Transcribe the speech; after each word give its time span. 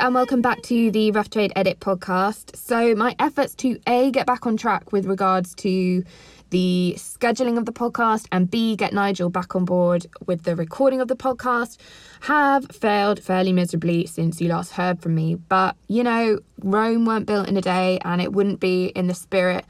And 0.00 0.12
welcome 0.12 0.42
back 0.42 0.60
to 0.62 0.90
the 0.90 1.12
Rough 1.12 1.30
Trade 1.30 1.52
Edit 1.54 1.78
podcast. 1.78 2.56
So, 2.56 2.96
my 2.96 3.14
efforts 3.20 3.54
to 3.56 3.78
A, 3.86 4.10
get 4.10 4.26
back 4.26 4.44
on 4.44 4.56
track 4.56 4.92
with 4.92 5.06
regards 5.06 5.54
to 5.56 6.02
the 6.50 6.94
scheduling 6.98 7.56
of 7.58 7.64
the 7.64 7.72
podcast, 7.72 8.26
and 8.32 8.50
B, 8.50 8.74
get 8.74 8.92
Nigel 8.92 9.30
back 9.30 9.54
on 9.54 9.64
board 9.64 10.06
with 10.26 10.42
the 10.42 10.56
recording 10.56 11.00
of 11.00 11.06
the 11.06 11.14
podcast 11.14 11.78
have 12.22 12.66
failed 12.72 13.22
fairly 13.22 13.52
miserably 13.52 14.06
since 14.06 14.40
you 14.40 14.48
last 14.48 14.72
heard 14.72 15.00
from 15.00 15.14
me. 15.14 15.36
But, 15.36 15.76
you 15.86 16.02
know, 16.02 16.40
Rome 16.58 17.06
weren't 17.06 17.26
built 17.26 17.48
in 17.48 17.56
a 17.56 17.62
day, 17.62 17.98
and 18.04 18.20
it 18.20 18.32
wouldn't 18.32 18.58
be 18.58 18.86
in 18.86 19.06
the 19.06 19.14
spirit 19.14 19.64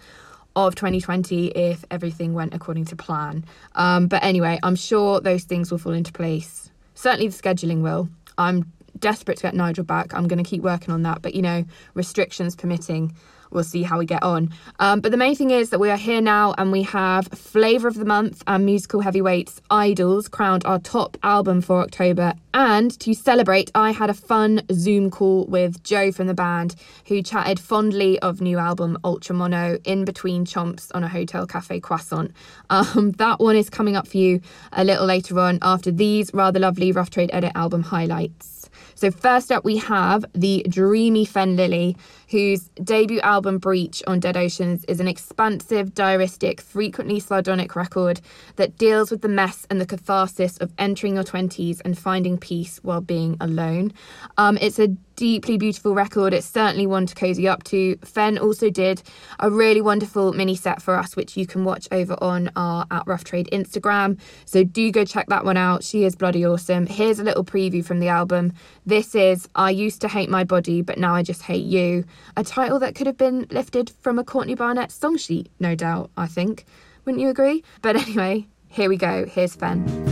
of 0.56 0.74
2020 0.74 1.48
if 1.48 1.84
everything 1.90 2.32
went 2.32 2.54
according 2.54 2.86
to 2.86 2.96
plan. 2.96 3.44
Um, 3.74 4.08
but 4.08 4.24
anyway, 4.24 4.58
I'm 4.62 4.76
sure 4.76 5.20
those 5.20 5.44
things 5.44 5.70
will 5.70 5.78
fall 5.78 5.92
into 5.92 6.12
place. 6.12 6.70
Certainly, 6.94 7.28
the 7.28 7.42
scheduling 7.42 7.82
will. 7.82 8.08
I'm 8.38 8.72
desperate 8.98 9.36
to 9.38 9.42
get 9.42 9.54
Nigel 9.54 9.84
back. 9.84 10.14
I'm 10.14 10.28
going 10.28 10.42
to 10.42 10.48
keep 10.48 10.62
working 10.62 10.92
on 10.92 11.02
that. 11.02 11.22
But, 11.22 11.34
you 11.34 11.42
know, 11.42 11.64
restrictions 11.94 12.56
permitting, 12.56 13.14
we'll 13.54 13.64
see 13.64 13.82
how 13.82 13.98
we 13.98 14.04
get 14.04 14.22
on. 14.22 14.50
Um, 14.78 15.00
but 15.00 15.12
the 15.12 15.16
main 15.16 15.34
thing 15.36 15.50
is 15.50 15.70
that 15.70 15.78
we 15.78 15.90
are 15.90 15.96
here 15.96 16.20
now 16.20 16.54
and 16.58 16.72
we 16.72 16.82
have 16.82 17.28
Flavour 17.28 17.88
of 17.88 17.94
the 17.94 18.04
Month 18.04 18.42
and 18.46 18.66
musical 18.66 19.00
heavyweights 19.00 19.60
IDLES 19.70 20.30
crowned 20.30 20.64
our 20.66 20.78
top 20.78 21.16
album 21.22 21.62
for 21.62 21.80
October. 21.80 22.34
And 22.52 22.98
to 23.00 23.14
celebrate, 23.14 23.70
I 23.74 23.92
had 23.92 24.10
a 24.10 24.14
fun 24.14 24.62
Zoom 24.72 25.10
call 25.10 25.46
with 25.46 25.82
Joe 25.82 26.12
from 26.12 26.26
the 26.26 26.34
band 26.34 26.76
who 27.06 27.22
chatted 27.22 27.58
fondly 27.58 28.18
of 28.20 28.40
new 28.40 28.58
album 28.58 28.98
Ultra 29.04 29.34
Mono 29.34 29.78
in 29.84 30.04
between 30.04 30.44
chomps 30.44 30.90
on 30.94 31.02
a 31.02 31.08
hotel 31.08 31.46
cafe 31.46 31.80
croissant. 31.80 32.32
Um, 32.70 33.12
that 33.18 33.40
one 33.40 33.56
is 33.56 33.70
coming 33.70 33.96
up 33.96 34.06
for 34.06 34.18
you 34.18 34.40
a 34.72 34.84
little 34.84 35.06
later 35.06 35.38
on 35.40 35.58
after 35.62 35.90
these 35.90 36.32
rather 36.34 36.60
lovely 36.60 36.92
Rough 36.92 37.10
Trade 37.10 37.30
Edit 37.32 37.52
album 37.54 37.82
highlights. 37.82 38.53
So, 38.94 39.10
first 39.10 39.50
up, 39.52 39.64
we 39.64 39.76
have 39.78 40.24
the 40.34 40.64
dreamy 40.68 41.26
Fenne 41.26 41.56
Lily, 41.56 41.96
whose 42.28 42.68
debut 42.82 43.20
album 43.20 43.58
Breach 43.58 44.02
on 44.06 44.20
Dead 44.20 44.36
Oceans 44.36 44.84
is 44.84 45.00
an 45.00 45.08
expansive, 45.08 45.94
diaristic, 45.94 46.60
frequently 46.60 47.20
sardonic 47.20 47.76
record 47.76 48.20
that 48.56 48.76
deals 48.78 49.10
with 49.10 49.22
the 49.22 49.28
mess 49.28 49.66
and 49.70 49.80
the 49.80 49.86
catharsis 49.86 50.56
of 50.58 50.72
entering 50.78 51.14
your 51.14 51.24
20s 51.24 51.80
and 51.84 51.98
finding 51.98 52.38
peace 52.38 52.78
while 52.82 53.00
being 53.00 53.36
alone. 53.40 53.92
Um, 54.36 54.58
it's 54.60 54.78
a 54.78 54.88
deeply 55.16 55.56
beautiful 55.56 55.94
record. 55.94 56.34
It's 56.34 56.46
certainly 56.46 56.86
one 56.86 57.06
to 57.06 57.14
cozy 57.14 57.46
up 57.46 57.62
to. 57.64 57.96
Fenne 57.96 58.38
also 58.40 58.70
did 58.70 59.02
a 59.38 59.50
really 59.50 59.80
wonderful 59.80 60.32
mini 60.32 60.56
set 60.56 60.82
for 60.82 60.96
us, 60.96 61.16
which 61.16 61.36
you 61.36 61.46
can 61.46 61.64
watch 61.64 61.88
over 61.92 62.16
on 62.22 62.50
our 62.56 62.86
at 62.90 63.06
Rough 63.06 63.24
Trade 63.24 63.48
Instagram. 63.52 64.18
So 64.44 64.64
do 64.64 64.90
go 64.90 65.04
check 65.04 65.26
that 65.28 65.44
one 65.44 65.56
out. 65.56 65.84
She 65.84 66.04
is 66.04 66.16
bloody 66.16 66.44
awesome. 66.44 66.86
Here's 66.86 67.18
a 67.18 67.24
little 67.24 67.44
preview 67.44 67.84
from 67.84 68.00
the 68.00 68.08
album. 68.08 68.52
This 68.86 69.14
is 69.14 69.48
I 69.54 69.70
Used 69.70 70.02
to 70.02 70.08
Hate 70.08 70.28
My 70.28 70.44
Body, 70.44 70.82
but 70.82 70.98
Now 70.98 71.14
I 71.14 71.22
Just 71.22 71.42
Hate 71.44 71.64
You. 71.64 72.04
A 72.36 72.44
title 72.44 72.78
that 72.80 72.94
could 72.94 73.06
have 73.06 73.16
been 73.16 73.46
lifted 73.50 73.90
from 74.02 74.18
a 74.18 74.24
Courtney 74.24 74.54
Barnett 74.54 74.92
song 74.92 75.16
sheet, 75.16 75.50
no 75.58 75.74
doubt, 75.74 76.10
I 76.18 76.26
think. 76.26 76.66
Wouldn't 77.06 77.22
you 77.22 77.30
agree? 77.30 77.64
But 77.80 77.96
anyway, 77.96 78.46
here 78.68 78.90
we 78.90 78.98
go. 78.98 79.24
Here's 79.24 79.56
Fenne. 79.56 80.04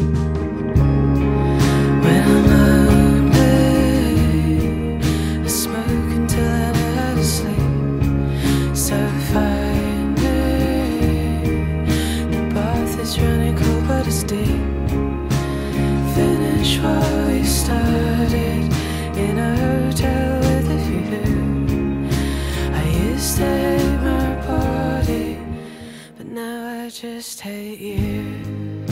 Just 26.93 27.41
hate 27.41 27.79
you. 27.81 28.83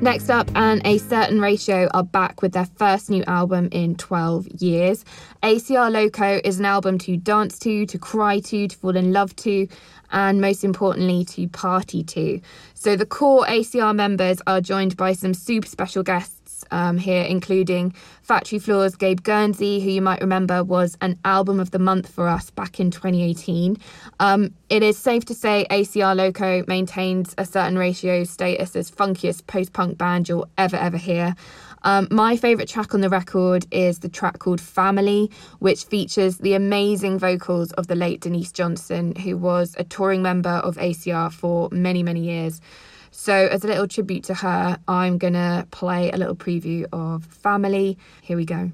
Next 0.00 0.28
up, 0.28 0.50
and 0.54 0.82
A 0.84 0.98
Certain 0.98 1.40
Ratio 1.40 1.88
are 1.94 2.02
back 2.02 2.42
with 2.42 2.52
their 2.52 2.66
first 2.66 3.08
new 3.08 3.24
album 3.24 3.68
in 3.72 3.94
12 3.94 4.48
years. 4.60 5.04
ACR 5.42 5.90
Loco 5.90 6.40
is 6.44 6.58
an 6.58 6.66
album 6.66 6.98
to 6.98 7.16
dance 7.16 7.58
to, 7.60 7.86
to 7.86 7.98
cry 7.98 8.40
to, 8.40 8.68
to 8.68 8.76
fall 8.76 8.96
in 8.96 9.12
love 9.12 9.34
to, 9.36 9.66
and 10.12 10.40
most 10.42 10.62
importantly, 10.62 11.24
to 11.24 11.48
party 11.48 12.02
to. 12.04 12.40
So 12.74 12.96
the 12.96 13.06
core 13.06 13.46
ACR 13.46 13.94
members 13.94 14.42
are 14.46 14.60
joined 14.60 14.96
by 14.96 15.14
some 15.14 15.32
super 15.32 15.68
special 15.68 16.02
guests 16.02 16.43
um, 16.70 16.98
here, 16.98 17.22
including 17.22 17.92
Factory 18.22 18.58
Floor's 18.58 18.96
Gabe 18.96 19.22
Gurnsey, 19.22 19.80
who 19.80 19.90
you 19.90 20.02
might 20.02 20.20
remember 20.20 20.64
was 20.64 20.96
an 21.00 21.18
album 21.24 21.60
of 21.60 21.70
the 21.70 21.78
month 21.78 22.08
for 22.08 22.28
us 22.28 22.50
back 22.50 22.80
in 22.80 22.90
2018. 22.90 23.76
Um, 24.20 24.54
it 24.68 24.82
is 24.82 24.96
safe 24.96 25.24
to 25.26 25.34
say 25.34 25.66
ACR 25.70 26.16
Loco 26.16 26.64
maintains 26.66 27.34
a 27.38 27.44
certain 27.44 27.78
ratio 27.78 28.24
status 28.24 28.74
as 28.76 28.90
funkiest 28.90 29.46
post 29.46 29.72
punk 29.72 29.98
band 29.98 30.28
you'll 30.28 30.48
ever, 30.56 30.76
ever 30.76 30.96
hear. 30.96 31.34
Um, 31.84 32.08
my 32.10 32.36
favourite 32.36 32.68
track 32.68 32.94
on 32.94 33.02
the 33.02 33.10
record 33.10 33.66
is 33.70 33.98
the 33.98 34.08
track 34.08 34.38
called 34.38 34.60
Family, 34.60 35.30
which 35.58 35.84
features 35.84 36.38
the 36.38 36.54
amazing 36.54 37.18
vocals 37.18 37.72
of 37.72 37.88
the 37.88 37.94
late 37.94 38.22
Denise 38.22 38.52
Johnson, 38.52 39.14
who 39.16 39.36
was 39.36 39.76
a 39.78 39.84
touring 39.84 40.22
member 40.22 40.48
of 40.48 40.76
ACR 40.76 41.30
for 41.30 41.68
many, 41.70 42.02
many 42.02 42.20
years. 42.20 42.60
So, 43.16 43.32
as 43.32 43.62
a 43.62 43.68
little 43.68 43.86
tribute 43.86 44.24
to 44.24 44.34
her, 44.34 44.76
I'm 44.88 45.18
going 45.18 45.34
to 45.34 45.68
play 45.70 46.10
a 46.10 46.16
little 46.16 46.34
preview 46.34 46.86
of 46.92 47.24
Family. 47.24 47.96
Here 48.22 48.36
we 48.36 48.44
go. 48.44 48.72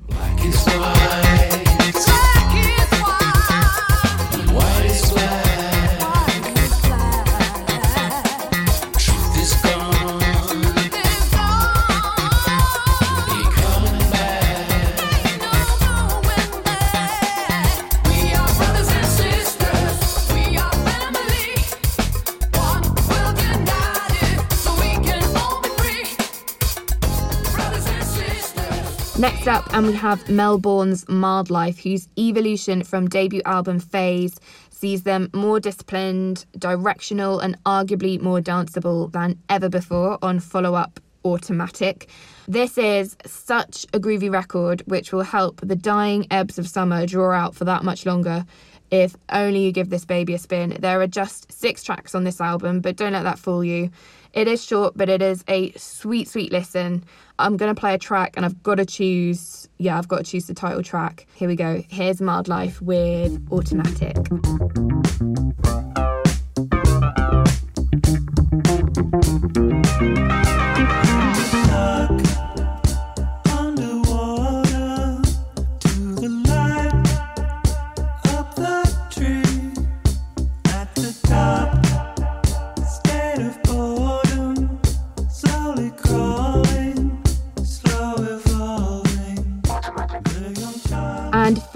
Next 29.21 29.47
up, 29.49 29.75
and 29.75 29.87
we 29.87 29.93
have 29.93 30.31
Melbourne's 30.31 31.07
Mild 31.07 31.51
Life, 31.51 31.81
whose 31.81 32.09
evolution 32.17 32.83
from 32.83 33.07
debut 33.07 33.43
album 33.45 33.79
Phase 33.79 34.41
sees 34.71 35.03
them 35.03 35.29
more 35.35 35.61
disciplined, 35.61 36.47
directional, 36.57 37.39
and 37.39 37.63
arguably 37.65 38.19
more 38.19 38.41
danceable 38.41 39.13
than 39.13 39.39
ever 39.51 39.69
before 39.69 40.17
on 40.23 40.41
follow 40.41 40.75
up 40.75 41.01
Automatic. 41.23 42.09
This 42.49 42.79
is 42.79 43.15
such 43.27 43.85
a 43.93 44.01
groovy 44.01 44.33
record 44.33 44.83
which 44.87 45.13
will 45.13 45.21
help 45.21 45.61
the 45.63 45.77
dying 45.77 46.27
ebbs 46.31 46.59
of 46.59 46.67
summer 46.67 47.05
draw 47.05 47.33
out 47.33 47.55
for 47.55 47.67
that 47.67 47.85
much 47.85 48.07
longer 48.07 48.47
if 48.91 49.15
only 49.29 49.61
you 49.61 49.73
give 49.73 49.91
this 49.91 50.05
baby 50.05 50.35
a 50.35 50.39
spin. 50.39 50.77
There 50.81 51.01
are 51.01 51.07
just 51.07 51.53
six 51.53 51.83
tracks 51.83 52.15
on 52.15 52.25
this 52.25 52.41
album, 52.41 52.81
but 52.81 52.97
don't 52.97 53.13
let 53.13 53.23
that 53.23 53.39
fool 53.39 53.63
you. 53.63 53.91
It 54.33 54.49
is 54.49 54.65
short, 54.65 54.97
but 54.97 55.09
it 55.09 55.23
is 55.23 55.45
a 55.49 55.73
sweet, 55.73 56.29
sweet 56.29 56.53
listen. 56.53 57.05
I'm 57.41 57.57
going 57.57 57.75
to 57.75 57.79
play 57.79 57.95
a 57.95 57.99
track 57.99 58.35
and 58.37 58.45
I've 58.45 58.63
got 58.63 58.77
to 58.77 58.85
choose, 58.85 59.69
yeah, 59.79 59.97
I've 59.97 60.09
got 60.09 60.19
to 60.19 60.25
choose 60.25 60.47
the 60.47 60.55
title 60.55 60.83
track. 60.83 61.27
Here 61.35 61.49
we 61.49 61.57
go. 61.57 61.83
Here's 61.89 62.21
Mild 62.21 62.49
Life 62.49 62.83
with 62.83 63.41
Automatic. 63.51 64.17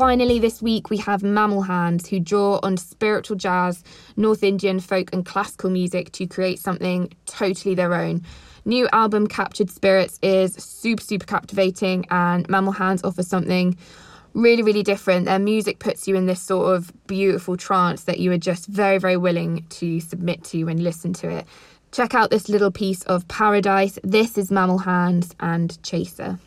Finally, 0.05 0.39
this 0.39 0.61
week 0.61 0.91
we 0.91 0.99
have 0.99 1.23
Mammal 1.23 1.63
Hands, 1.63 2.07
who 2.07 2.21
draw 2.21 2.61
on 2.63 2.77
spiritual 2.77 3.39
jazz, 3.39 3.83
North 4.19 4.43
Indian 4.43 4.79
folk, 4.79 5.11
and 5.15 5.25
classical 5.25 5.71
music 5.71 6.13
to 6.13 6.27
create 6.27 6.59
something 6.59 7.11
totally 7.25 7.75
their 7.75 7.95
own. 7.95 8.21
New 8.67 8.87
album 8.93 9.27
Captured 9.27 9.71
Spirits 9.71 10.19
is 10.23 10.53
super, 10.57 11.03
super 11.03 11.25
captivating, 11.25 12.05
and 12.11 12.47
Mammal 12.51 12.75
Hands 12.75 13.03
offers 13.03 13.29
something 13.29 13.79
really, 14.35 14.63
really 14.63 14.83
different. 14.83 15.25
Their 15.25 15.39
music 15.39 15.79
puts 15.79 16.07
you 16.07 16.17
in 16.17 16.27
this 16.27 16.43
sort 16.43 16.77
of 16.77 16.93
beautiful 17.07 17.57
trance 17.57 18.05
that 18.05 18.21
you 18.21 18.31
are 18.33 18.37
just 18.37 18.67
very, 18.67 18.99
very 18.99 19.17
willing 19.17 19.65
to 19.71 20.01
submit 20.01 20.45
to 20.45 20.69
and 20.69 20.85
listen 20.85 21.15
to 21.15 21.31
it. 21.31 21.47
Check 21.93 22.15
out 22.15 22.29
this 22.29 22.51
little 22.51 22.71
piece 22.71 23.05
of 23.05 23.27
paradise. 23.29 23.99
This 24.05 24.37
is 24.37 24.51
Mammal 24.51 24.81
Hands 24.81 25.35
and 25.41 25.83
Chaser. 25.83 26.39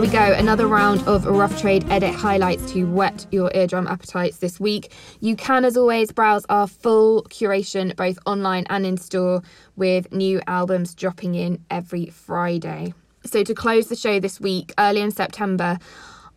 There 0.00 0.08
we 0.08 0.12
go, 0.12 0.32
another 0.32 0.66
round 0.66 1.06
of 1.06 1.26
Rough 1.26 1.60
Trade 1.60 1.84
edit 1.90 2.14
highlights 2.14 2.72
to 2.72 2.84
whet 2.84 3.26
your 3.30 3.50
eardrum 3.54 3.86
appetites 3.86 4.38
this 4.38 4.58
week. 4.58 4.94
You 5.20 5.36
can, 5.36 5.62
as 5.66 5.76
always, 5.76 6.10
browse 6.10 6.46
our 6.48 6.66
full 6.66 7.24
curation 7.24 7.94
both 7.96 8.18
online 8.24 8.64
and 8.70 8.86
in 8.86 8.96
store 8.96 9.42
with 9.76 10.10
new 10.10 10.40
albums 10.46 10.94
dropping 10.94 11.34
in 11.34 11.62
every 11.70 12.06
Friday. 12.06 12.94
So, 13.26 13.44
to 13.44 13.54
close 13.54 13.88
the 13.88 13.96
show 13.96 14.20
this 14.20 14.40
week, 14.40 14.72
early 14.78 15.02
in 15.02 15.10
September, 15.10 15.78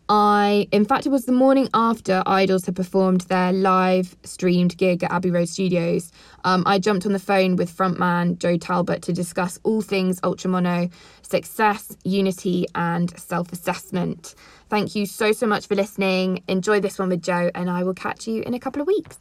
I, 0.08 0.68
in 0.70 0.84
fact, 0.84 1.06
it 1.06 1.08
was 1.08 1.24
the 1.24 1.32
morning 1.32 1.68
after 1.72 2.22
IDLES 2.26 2.66
had 2.66 2.76
performed 2.76 3.22
their 3.22 3.52
live 3.52 4.16
streamed 4.22 4.76
gig 4.76 5.02
at 5.02 5.10
Abbey 5.10 5.30
Road 5.30 5.48
Studios. 5.48 6.12
Um, 6.44 6.62
I 6.66 6.78
jumped 6.78 7.06
on 7.06 7.12
the 7.12 7.18
phone 7.18 7.56
with 7.56 7.74
frontman 7.74 8.38
Joe 8.38 8.58
Talbot 8.58 9.00
to 9.02 9.12
discuss 9.14 9.58
all 9.62 9.80
things 9.80 10.20
Ultra 10.22 10.50
Mono, 10.50 10.90
success, 11.22 11.96
unity, 12.04 12.66
and 12.74 13.18
self 13.18 13.50
assessment. 13.52 14.34
Thank 14.68 14.94
you 14.94 15.06
so, 15.06 15.32
so 15.32 15.46
much 15.46 15.66
for 15.66 15.74
listening. 15.74 16.42
Enjoy 16.48 16.80
this 16.80 16.98
one 16.98 17.08
with 17.08 17.22
Joe, 17.22 17.50
and 17.54 17.70
I 17.70 17.82
will 17.82 17.94
catch 17.94 18.26
you 18.26 18.42
in 18.42 18.52
a 18.52 18.60
couple 18.60 18.82
of 18.82 18.86
weeks. 18.86 19.18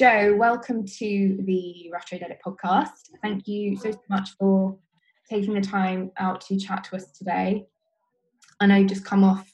Joe, 0.00 0.34
welcome 0.34 0.86
to 0.86 1.38
the 1.44 1.90
Rough 1.92 2.06
Trade 2.06 2.22
Edit 2.22 2.38
podcast. 2.42 3.10
Thank 3.20 3.46
you 3.46 3.76
so, 3.76 3.90
so 3.90 4.00
much 4.08 4.30
for 4.38 4.78
taking 5.28 5.52
the 5.52 5.60
time 5.60 6.10
out 6.16 6.40
to 6.46 6.58
chat 6.58 6.84
to 6.84 6.96
us 6.96 7.12
today. 7.12 7.66
I 8.60 8.64
know 8.64 8.76
you've 8.76 8.88
just 8.88 9.04
come 9.04 9.22
off 9.22 9.52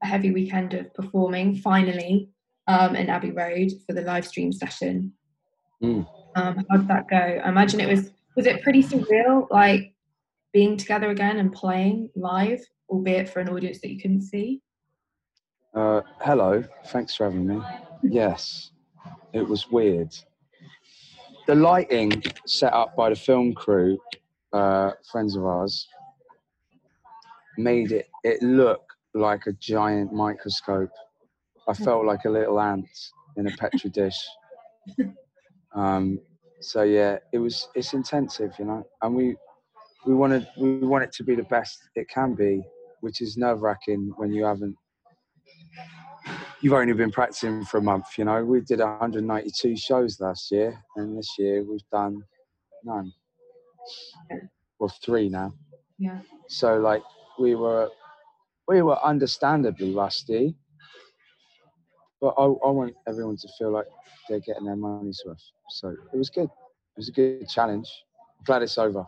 a 0.00 0.06
heavy 0.06 0.30
weekend 0.30 0.74
of 0.74 0.94
performing 0.94 1.56
finally 1.56 2.30
um, 2.68 2.94
in 2.94 3.10
Abbey 3.10 3.32
Road 3.32 3.72
for 3.84 3.92
the 3.92 4.02
live 4.02 4.24
stream 4.24 4.52
session. 4.52 5.12
Mm. 5.82 6.06
Um, 6.36 6.64
how 6.70 6.76
did 6.76 6.86
that 6.86 7.08
go? 7.08 7.16
I 7.16 7.48
imagine 7.48 7.80
it 7.80 7.88
was 7.88 8.12
was 8.36 8.46
it 8.46 8.62
pretty 8.62 8.84
surreal, 8.84 9.50
like 9.50 9.92
being 10.52 10.76
together 10.76 11.10
again 11.10 11.38
and 11.38 11.52
playing 11.52 12.10
live, 12.14 12.64
albeit 12.88 13.28
for 13.28 13.40
an 13.40 13.48
audience 13.48 13.80
that 13.80 13.90
you 13.90 14.00
couldn't 14.00 14.22
see. 14.22 14.62
Uh, 15.74 16.02
hello, 16.20 16.62
thanks 16.86 17.16
for 17.16 17.24
having 17.24 17.44
me. 17.44 17.60
yes, 18.04 18.70
it 19.32 19.46
was 19.46 19.70
weird. 19.70 20.14
The 21.46 21.54
lighting 21.54 22.22
set 22.46 22.72
up 22.72 22.96
by 22.96 23.10
the 23.10 23.16
film 23.16 23.54
crew, 23.54 23.98
uh, 24.52 24.92
friends 25.10 25.36
of 25.36 25.44
ours, 25.44 25.86
made 27.58 27.92
it 27.92 28.08
it 28.24 28.42
look 28.42 28.82
like 29.14 29.46
a 29.46 29.52
giant 29.52 30.12
microscope. 30.12 30.92
I 31.68 31.74
felt 31.74 32.04
like 32.04 32.24
a 32.24 32.30
little 32.30 32.60
ant 32.60 32.88
in 33.36 33.46
a 33.46 33.50
petri 33.56 33.90
dish. 33.90 34.20
Um, 35.74 36.18
so 36.60 36.82
yeah, 36.82 37.18
it 37.32 37.38
was 37.38 37.68
it's 37.74 37.94
intensive, 37.94 38.52
you 38.58 38.64
know, 38.64 38.86
and 39.02 39.14
we 39.14 39.36
we 40.06 40.14
wanted 40.14 40.46
we 40.58 40.78
want 40.78 41.04
it 41.04 41.12
to 41.12 41.24
be 41.24 41.34
the 41.34 41.44
best 41.44 41.78
it 41.94 42.08
can 42.08 42.34
be, 42.34 42.62
which 43.00 43.20
is 43.20 43.36
nerve 43.36 43.62
wracking 43.62 44.12
when 44.16 44.32
you 44.32 44.44
haven't 44.44 44.76
you've 46.60 46.72
only 46.72 46.92
been 46.92 47.10
practicing 47.10 47.64
for 47.64 47.78
a 47.78 47.82
month. 47.82 48.06
You 48.18 48.24
know, 48.24 48.44
we 48.44 48.60
did 48.60 48.80
192 48.80 49.76
shows 49.76 50.20
last 50.20 50.50
year, 50.50 50.78
and 50.96 51.16
this 51.16 51.36
year 51.38 51.64
we've 51.64 51.80
done 51.92 52.22
none. 52.84 53.12
Well, 54.78 54.92
three 55.04 55.28
now. 55.28 55.52
Yeah. 55.98 56.20
So 56.48 56.78
like 56.78 57.02
we 57.38 57.54
were, 57.54 57.90
we 58.68 58.82
were 58.82 59.02
understandably 59.04 59.94
rusty, 59.94 60.54
but 62.20 62.34
I, 62.38 62.44
I 62.44 62.70
want 62.70 62.94
everyone 63.08 63.36
to 63.38 63.48
feel 63.58 63.72
like 63.72 63.86
they're 64.28 64.40
getting 64.40 64.64
their 64.64 64.76
money's 64.76 65.22
worth. 65.26 65.42
So 65.70 65.88
it 66.12 66.16
was 66.16 66.30
good. 66.30 66.44
It 66.44 66.96
was 66.96 67.08
a 67.08 67.12
good 67.12 67.48
challenge. 67.48 67.90
I'm 68.38 68.44
glad 68.44 68.62
it's 68.62 68.78
over. 68.78 69.04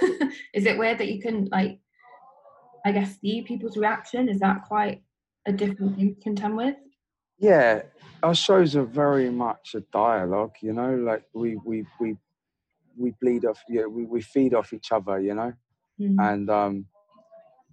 Is 0.54 0.66
it 0.66 0.78
weird 0.78 0.98
that 0.98 1.08
you 1.08 1.20
can 1.20 1.48
like, 1.50 1.78
I 2.84 2.92
guess, 2.92 3.18
see 3.20 3.42
people's 3.42 3.76
reaction? 3.76 4.28
Is 4.28 4.40
that 4.40 4.62
quite 4.66 5.02
a 5.48 5.52
different 5.52 5.96
thing 5.96 6.14
to 6.14 6.20
contend 6.20 6.56
with? 6.56 6.76
Yeah, 7.38 7.82
our 8.22 8.34
shows 8.34 8.76
are 8.76 8.84
very 8.84 9.30
much 9.30 9.74
a 9.74 9.80
dialogue. 9.92 10.54
You 10.60 10.72
know, 10.72 10.94
like 10.94 11.24
we 11.32 11.56
we 11.64 11.84
we 12.00 12.16
we 12.96 13.14
bleed 13.20 13.44
off. 13.44 13.62
Yeah, 13.68 13.86
we 13.86 14.04
we 14.04 14.20
feed 14.20 14.54
off 14.54 14.72
each 14.72 14.92
other. 14.92 15.20
You 15.20 15.34
know, 15.34 15.52
mm-hmm. 16.00 16.20
and 16.20 16.50
um, 16.50 16.86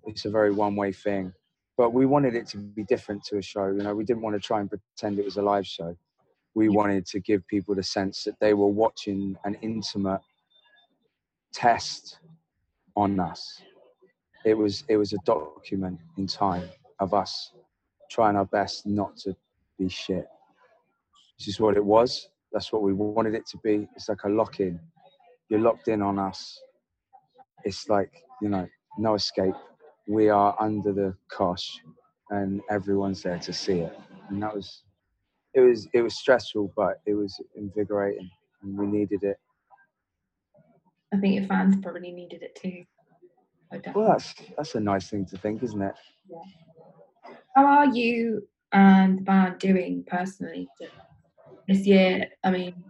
it's 0.05 0.25
a 0.25 0.29
very 0.29 0.51
one 0.51 0.75
way 0.75 0.91
thing. 0.91 1.33
But 1.77 1.93
we 1.93 2.05
wanted 2.05 2.35
it 2.35 2.47
to 2.49 2.57
be 2.57 2.83
different 2.85 3.23
to 3.25 3.37
a 3.37 3.41
show. 3.41 3.67
You 3.67 3.83
know, 3.83 3.93
we 3.93 4.05
didn't 4.05 4.21
want 4.21 4.35
to 4.35 4.39
try 4.39 4.61
and 4.61 4.69
pretend 4.69 5.19
it 5.19 5.25
was 5.25 5.37
a 5.37 5.41
live 5.41 5.67
show. 5.67 5.95
We 6.53 6.69
wanted 6.69 7.05
to 7.07 7.19
give 7.19 7.45
people 7.47 7.75
the 7.75 7.83
sense 7.83 8.23
that 8.23 8.39
they 8.39 8.53
were 8.53 8.67
watching 8.67 9.35
an 9.43 9.57
intimate 9.61 10.21
test 11.53 12.19
on 12.95 13.19
us. 13.19 13.61
It 14.45 14.53
was 14.53 14.83
it 14.87 14.97
was 14.97 15.11
a 15.11 15.17
document 15.25 15.99
in 16.17 16.27
time 16.27 16.69
of 16.99 17.13
us 17.13 17.51
trying 18.09 18.35
our 18.35 18.45
best 18.45 18.85
not 18.85 19.17
to 19.17 19.35
be 19.77 19.89
shit. 19.89 20.27
This 21.37 21.47
is 21.47 21.59
what 21.59 21.75
it 21.75 21.83
was. 21.83 22.29
That's 22.51 22.71
what 22.71 22.81
we 22.81 22.93
wanted 22.93 23.35
it 23.35 23.45
to 23.47 23.57
be. 23.57 23.87
It's 23.95 24.07
like 24.09 24.23
a 24.23 24.29
lock 24.29 24.59
in. 24.59 24.79
You're 25.49 25.59
locked 25.59 25.87
in 25.87 26.01
on 26.01 26.17
us. 26.17 26.59
It's 27.65 27.89
like, 27.89 28.11
you 28.41 28.49
know, 28.49 28.67
no 28.97 29.15
escape. 29.15 29.55
We 30.07 30.29
are 30.29 30.55
under 30.59 30.93
the 30.93 31.15
cosh 31.29 31.81
and 32.29 32.61
everyone's 32.69 33.23
there 33.23 33.39
to 33.39 33.53
see 33.53 33.79
it. 33.79 33.97
And 34.29 34.41
that 34.41 34.55
was 34.55 34.83
it 35.53 35.61
was 35.61 35.87
it 35.93 36.01
was 36.01 36.17
stressful 36.17 36.73
but 36.75 37.01
it 37.05 37.13
was 37.13 37.39
invigorating 37.55 38.29
and 38.61 38.77
we 38.77 38.85
needed 38.85 39.23
it. 39.23 39.37
I 41.13 41.17
think 41.17 41.35
your 41.35 41.47
fans 41.47 41.75
probably 41.81 42.11
needed 42.11 42.43
it 42.43 42.55
too. 42.55 42.83
Well, 43.93 44.09
that's 44.09 44.35
that's 44.55 44.75
a 44.75 44.79
nice 44.79 45.09
thing 45.09 45.25
to 45.27 45.37
think, 45.37 45.63
isn't 45.63 45.81
it? 45.81 45.95
Yeah. 46.29 46.37
How 47.55 47.65
are 47.65 47.85
you 47.85 48.47
and 48.73 49.19
the 49.19 49.23
band 49.23 49.59
doing 49.59 50.03
personally 50.07 50.67
this 51.67 51.85
year? 51.85 52.27
I 52.43 52.51
mean, 52.51 52.83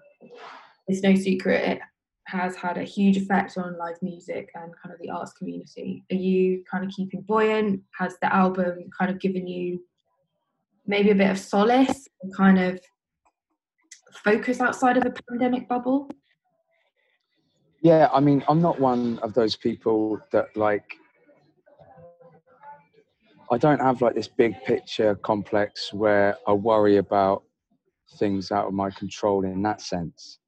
it's 0.87 1.03
no 1.03 1.15
secret 1.15 1.69
it 1.69 1.79
has 2.27 2.55
had 2.55 2.77
a 2.77 2.83
huge 2.83 3.17
effect 3.17 3.57
on 3.57 3.77
live 3.77 4.01
music 4.01 4.49
and 4.55 4.73
kind 4.81 4.93
of 4.93 4.99
the 4.99 5.09
arts 5.11 5.33
community. 5.33 6.03
Are 6.11 6.15
you 6.15 6.63
kind 6.69 6.83
of 6.83 6.89
keeping 6.89 7.21
buoyant? 7.21 7.81
Has 7.99 8.17
the 8.19 8.33
album 8.33 8.89
kind 8.97 9.11
of 9.11 9.19
given 9.19 9.47
you 9.47 9.81
maybe 10.87 11.11
a 11.11 11.15
bit 11.15 11.29
of 11.29 11.37
solace 11.37 12.07
kind 12.35 12.57
of 12.57 12.79
focus 14.23 14.59
outside 14.59 14.97
of 14.97 15.03
the 15.03 15.13
pandemic 15.29 15.69
bubble? 15.69 16.09
Yeah, 17.81 18.09
I 18.11 18.19
mean, 18.19 18.43
I'm 18.47 18.61
not 18.61 18.79
one 18.79 19.19
of 19.19 19.35
those 19.35 19.55
people 19.55 20.19
that 20.31 20.57
like 20.57 20.95
I 23.51 23.57
don't 23.57 23.79
have 23.79 24.01
like 24.01 24.15
this 24.15 24.27
big 24.27 24.55
picture 24.63 25.15
complex 25.15 25.93
where 25.93 26.37
I 26.47 26.53
worry 26.53 26.97
about 26.97 27.43
things 28.17 28.51
out 28.51 28.67
of 28.67 28.73
my 28.73 28.89
control 28.89 29.45
in 29.45 29.61
that 29.63 29.81
sense. 29.81 30.39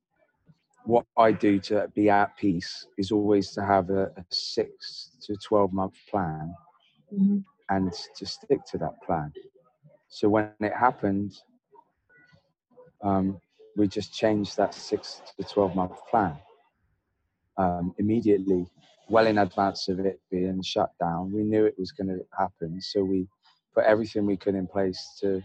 What 0.85 1.05
I 1.17 1.31
do 1.31 1.59
to 1.61 1.89
be 1.93 2.09
at 2.09 2.35
peace 2.37 2.87
is 2.97 3.11
always 3.11 3.51
to 3.51 3.63
have 3.63 3.89
a, 3.89 4.05
a 4.17 4.25
six 4.29 5.11
to 5.23 5.35
12 5.35 5.73
month 5.73 5.93
plan 6.09 6.53
mm-hmm. 7.13 7.39
and 7.69 7.93
to 8.15 8.25
stick 8.25 8.65
to 8.71 8.77
that 8.79 9.01
plan. 9.05 9.31
So 10.07 10.29
when 10.29 10.51
it 10.61 10.73
happened, 10.73 11.33
um, 13.03 13.39
we 13.75 13.87
just 13.87 14.13
changed 14.13 14.57
that 14.57 14.73
six 14.73 15.21
to 15.37 15.43
12 15.43 15.75
month 15.75 15.99
plan 16.09 16.37
um, 17.57 17.93
immediately 17.97 18.67
well 19.09 19.27
in 19.27 19.37
advance 19.37 19.87
of 19.87 19.99
it 19.99 20.19
being 20.29 20.61
shut 20.61 20.91
down. 20.99 21.31
We 21.31 21.43
knew 21.43 21.65
it 21.65 21.75
was 21.77 21.91
going 21.91 22.07
to 22.07 22.25
happen, 22.37 22.81
so 22.81 23.03
we 23.03 23.27
put 23.73 23.85
everything 23.85 24.25
we 24.25 24.37
could 24.37 24.55
in 24.55 24.67
place 24.67 25.17
to 25.21 25.41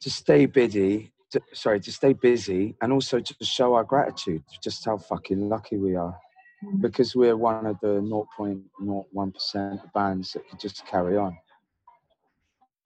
to 0.00 0.10
stay 0.10 0.46
busy. 0.46 1.12
To, 1.32 1.40
sorry, 1.52 1.80
to 1.80 1.90
stay 1.90 2.12
busy, 2.12 2.76
and 2.80 2.92
also 2.92 3.18
to 3.18 3.34
show 3.44 3.74
our 3.74 3.82
gratitude, 3.82 4.44
just 4.62 4.84
how 4.84 4.96
fucking 4.96 5.48
lucky 5.48 5.76
we 5.76 5.96
are, 5.96 6.16
mm. 6.64 6.80
because 6.80 7.16
we're 7.16 7.36
one 7.36 7.66
of 7.66 7.80
the 7.80 8.00
0.01 8.00 9.34
percent 9.34 9.80
bands 9.92 10.32
that 10.32 10.48
could 10.48 10.60
just 10.60 10.86
carry 10.86 11.16
on. 11.16 11.36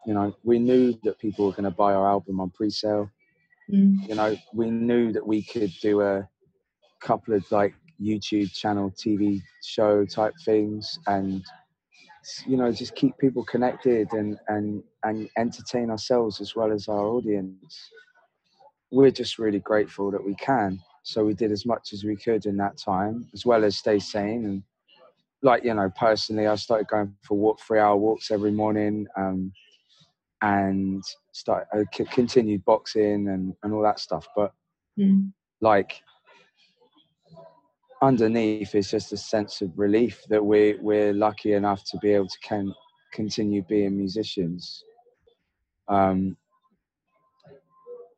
You 0.06 0.14
know, 0.14 0.34
we 0.42 0.58
knew 0.58 0.98
that 1.04 1.18
people 1.18 1.44
were 1.44 1.52
going 1.52 1.64
to 1.64 1.70
buy 1.70 1.92
our 1.92 2.08
album 2.08 2.40
on 2.40 2.48
pre-sale. 2.48 3.10
Mm. 3.70 4.08
You 4.08 4.14
know, 4.14 4.36
we 4.54 4.70
knew 4.70 5.12
that 5.12 5.26
we 5.26 5.42
could 5.42 5.72
do 5.82 6.00
a 6.00 6.26
couple 7.00 7.34
of 7.34 7.50
like 7.50 7.74
YouTube 8.00 8.52
channel, 8.52 8.90
TV 8.90 9.42
show 9.62 10.04
type 10.04 10.34
things, 10.44 10.98
and 11.06 11.44
you 12.46 12.56
know, 12.56 12.70
just 12.70 12.94
keep 12.94 13.16
people 13.18 13.44
connected 13.44 14.12
and 14.12 14.38
and 14.48 14.82
and 15.04 15.28
entertain 15.38 15.90
ourselves 15.90 16.40
as 16.40 16.54
well 16.54 16.72
as 16.72 16.88
our 16.88 17.06
audience. 17.06 17.90
we're 18.92 19.10
just 19.10 19.38
really 19.38 19.60
grateful 19.60 20.10
that 20.10 20.24
we 20.24 20.34
can. 20.34 20.80
So 21.04 21.24
we 21.24 21.34
did 21.34 21.52
as 21.52 21.64
much 21.64 21.92
as 21.92 22.04
we 22.04 22.16
could 22.16 22.44
in 22.46 22.56
that 22.58 22.76
time, 22.76 23.28
as 23.32 23.46
well 23.46 23.64
as 23.64 23.76
stay 23.76 23.98
sane. 23.98 24.44
And 24.44 24.62
like 25.42 25.64
you 25.64 25.74
know, 25.74 25.90
personally, 25.98 26.46
I 26.46 26.56
started 26.56 26.88
going 26.88 27.14
for 27.22 27.38
walk, 27.38 27.60
three-hour 27.60 27.96
walks 27.96 28.30
every 28.30 28.50
morning, 28.50 29.06
um, 29.16 29.52
and 30.42 31.02
start 31.32 31.66
uh, 31.74 31.84
c- 31.94 32.04
continued 32.06 32.64
boxing 32.64 33.28
and 33.28 33.54
and 33.62 33.72
all 33.72 33.82
that 33.82 34.00
stuff. 34.00 34.26
But 34.36 34.52
mm. 34.98 35.32
like 35.60 36.02
underneath 38.02 38.74
is 38.74 38.90
just 38.90 39.12
a 39.12 39.16
sense 39.16 39.60
of 39.60 39.78
relief 39.78 40.22
that 40.28 40.44
we 40.44 40.76
we're 40.80 41.12
lucky 41.12 41.52
enough 41.52 41.84
to 41.84 41.98
be 41.98 42.12
able 42.12 42.28
to 42.28 42.38
can 42.42 42.72
continue 43.12 43.62
being 43.68 43.96
musicians. 43.96 44.84
Um, 45.88 46.36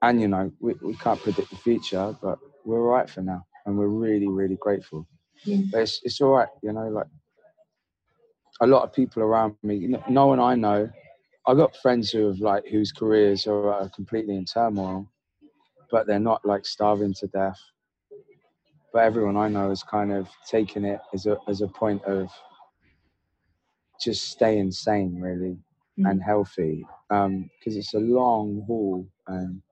and 0.03 0.21
you 0.21 0.29
know, 0.29 0.53
we, 0.61 0.75
we 0.83 0.95
can't 0.97 1.21
predict 1.23 1.51
the 1.51 1.57
future, 1.57 2.15
but 2.23 2.39
we're 2.65 2.81
all 2.81 2.95
right 2.95 3.09
for 3.09 3.23
now, 3.23 3.45
and 3.67 3.77
we're 3.77 3.89
really, 3.89 4.29
really 4.29 4.57
grateful. 4.61 5.07
Yeah. 5.45 5.63
But 5.71 5.83
it's 5.83 6.01
it's 6.05 6.21
all 6.21 6.31
right, 6.31 6.49
you 6.63 6.73
know. 6.73 6.89
Like 6.89 7.07
a 8.61 8.67
lot 8.67 8.83
of 8.83 8.93
people 8.93 9.23
around 9.23 9.55
me, 9.63 9.95
no 10.09 10.27
one 10.27 10.41
I 10.41 10.55
know. 10.55 10.89
I've 11.47 11.57
got 11.57 11.77
friends 11.77 12.11
who 12.11 12.27
have 12.27 12.39
like 12.39 12.67
whose 12.69 12.93
careers 12.93 13.47
are 13.47 13.89
completely 13.95 14.37
in 14.37 14.45
turmoil, 14.45 15.09
but 15.91 16.07
they're 16.07 16.21
not 16.21 16.45
like 16.45 16.67
starving 16.67 17.15
to 17.15 17.27
death. 17.29 17.59
But 18.93 19.05
everyone 19.05 19.37
I 19.37 19.49
know 19.49 19.71
is 19.71 19.83
kind 19.83 20.13
of 20.13 20.29
taking 20.47 20.85
it 20.85 21.01
as 21.15 21.27
a 21.27 21.39
as 21.49 21.63
a 21.63 21.69
point 21.69 22.05
of 22.05 22.29
just 24.01 24.31
staying 24.31 24.71
sane, 24.73 25.21
really, 25.21 25.57
mm. 25.99 26.11
and 26.11 26.23
healthy, 26.23 26.85
because 27.09 27.27
um, 27.27 27.51
it's 27.65 27.95
a 27.95 27.99
long 27.99 28.65
haul 28.67 29.07
and 29.29 29.63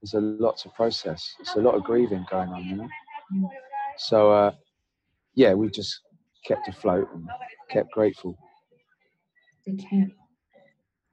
there's 0.00 0.14
a 0.14 0.20
lot 0.20 0.56
to 0.58 0.68
process. 0.70 1.34
It's 1.40 1.56
a 1.56 1.60
lot 1.60 1.74
of 1.74 1.84
grieving 1.84 2.24
going 2.30 2.50
on, 2.50 2.64
you 2.64 2.76
know. 2.76 3.50
So 3.96 4.30
uh, 4.30 4.52
yeah, 5.34 5.54
we 5.54 5.68
just 5.70 6.00
kept 6.46 6.68
afloat 6.68 7.08
and 7.12 7.28
kept 7.68 7.90
grateful. 7.92 8.38
Okay. 9.68 10.06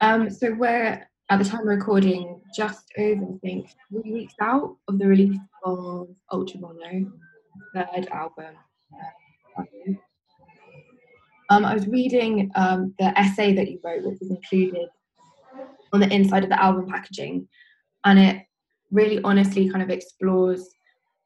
Um, 0.01 0.30
so 0.30 0.54
we're 0.54 1.06
at 1.29 1.39
the 1.39 1.46
time 1.46 1.62
of 1.62 1.67
recording 1.67 2.41
just 2.55 2.91
over, 2.98 3.24
I 3.24 3.38
think, 3.41 3.70
three 3.89 4.12
weeks 4.12 4.34
out 4.39 4.75
of 4.88 5.00
the 5.00 5.08
release 5.08 5.39
of 5.63 6.10
Ultra 6.32 6.60
Mono, 6.60 7.12
third 7.74 8.08
album. 8.12 8.55
Um, 11.50 11.65
I 11.65 11.74
was 11.74 11.88
reading 11.88 12.51
um, 12.55 12.94
the 13.00 13.17
essay 13.17 13.53
that 13.53 13.70
you 13.70 13.79
wrote, 13.84 14.03
which 14.03 14.20
was 14.20 14.29
included 14.29 14.88
on 15.94 16.00
the 16.00 16.13
inside 16.13 16.44
of 16.44 16.50
the 16.50 16.62
album 16.62 16.88
packaging, 16.88 17.48
and 18.03 18.20
it 18.20 18.44
really 18.91 19.20
honestly 19.24 19.70
kind 19.70 19.84
of 19.84 19.89
explores 19.89 20.70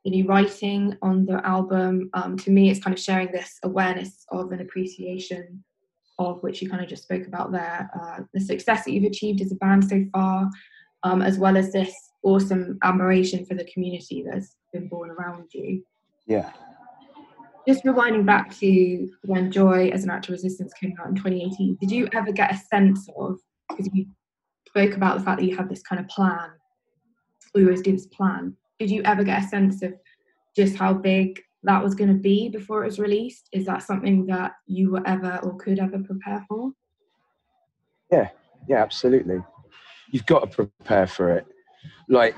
the 0.06 0.12
new 0.12 0.26
writing 0.26 0.98
on 1.02 1.26
the 1.26 1.46
album. 1.46 2.10
Um, 2.14 2.38
to 2.38 2.52
me, 2.52 2.70
it's 2.70 2.82
kind 2.82 2.94
of 2.94 3.02
sharing 3.02 3.32
this 3.32 3.58
awareness 3.64 4.26
of 4.32 4.52
an 4.52 4.62
appreciation 4.62 5.64
of 6.20 6.42
which 6.44 6.62
you 6.62 6.70
kind 6.70 6.84
of 6.84 6.90
just 6.90 7.04
spoke 7.04 7.26
about 7.26 7.52
there, 7.52 7.90
uh, 8.00 8.20
the 8.34 8.40
success 8.40 8.86
that 8.86 8.92
you've 8.92 9.10
achieved 9.10 9.42
as 9.42 9.52
a 9.52 9.56
band 9.56 9.90
so 9.90 10.06
far, 10.14 10.50
um, 11.04 11.22
as 11.22 11.40
well 11.40 11.58
as 11.58 11.72
this 11.72 11.94
awesome 12.22 12.78
admiration 12.84 13.46
for 13.46 13.56
the 13.56 13.68
community 13.74 14.24
that's 14.30 14.56
been 14.72 14.88
born 14.88 15.10
around 15.10 15.50
you. 15.54 15.84
Yeah. 16.28 16.52
Just 17.68 17.84
rewinding 17.84 18.26
back 18.26 18.56
to 18.60 19.10
when 19.24 19.52
Joy 19.52 19.90
as 19.90 20.04
an 20.04 20.12
Act 20.12 20.28
of 20.28 20.34
Resistance 20.34 20.74
came 20.74 20.94
out 21.00 21.08
in 21.08 21.16
2018, 21.16 21.78
did 21.80 21.90
you 21.90 22.08
ever 22.14 22.32
get 22.32 22.54
a 22.54 22.58
sense 22.58 23.08
of, 23.18 23.40
because 23.70 23.90
you 23.94 24.06
spoke 24.68 24.96
about 24.96 25.18
the 25.18 25.24
fact 25.24 25.40
that 25.40 25.46
you 25.46 25.56
had 25.56 25.70
this 25.70 25.82
kind 25.82 26.00
of 26.00 26.08
plan 26.08 26.52
we 27.54 27.64
always 27.64 27.82
do 27.82 27.92
this 27.92 28.08
plan. 28.08 28.56
Did 28.80 28.90
you 28.90 29.02
ever 29.06 29.24
get 29.24 29.44
a 29.44 29.48
sense 29.48 29.82
of 29.82 29.94
just 30.56 30.76
how 30.76 30.94
big 30.94 31.42
that 31.64 31.84
was 31.84 31.96
going 31.96 32.10
to 32.10 32.20
be 32.20 32.50
before 32.50 32.84
it 32.84 32.88
was 32.88 33.00
released? 33.00 33.50
Is 33.52 33.66
that 33.66 33.84
something 33.84 34.26
that 34.28 34.54
you 34.66 34.92
were 34.92 35.06
ever 35.06 35.40
or 35.44 35.58
could 35.58 35.80
ever 35.80 36.00
prepare 36.00 36.46
for? 36.48 36.72
Yeah, 38.12 38.30
yeah, 38.68 38.82
absolutely. 38.82 39.44
You've 40.12 40.26
got 40.26 40.40
to 40.40 40.48
prepare 40.48 41.08
for 41.08 41.32
it. 41.32 41.46
Like, 42.08 42.36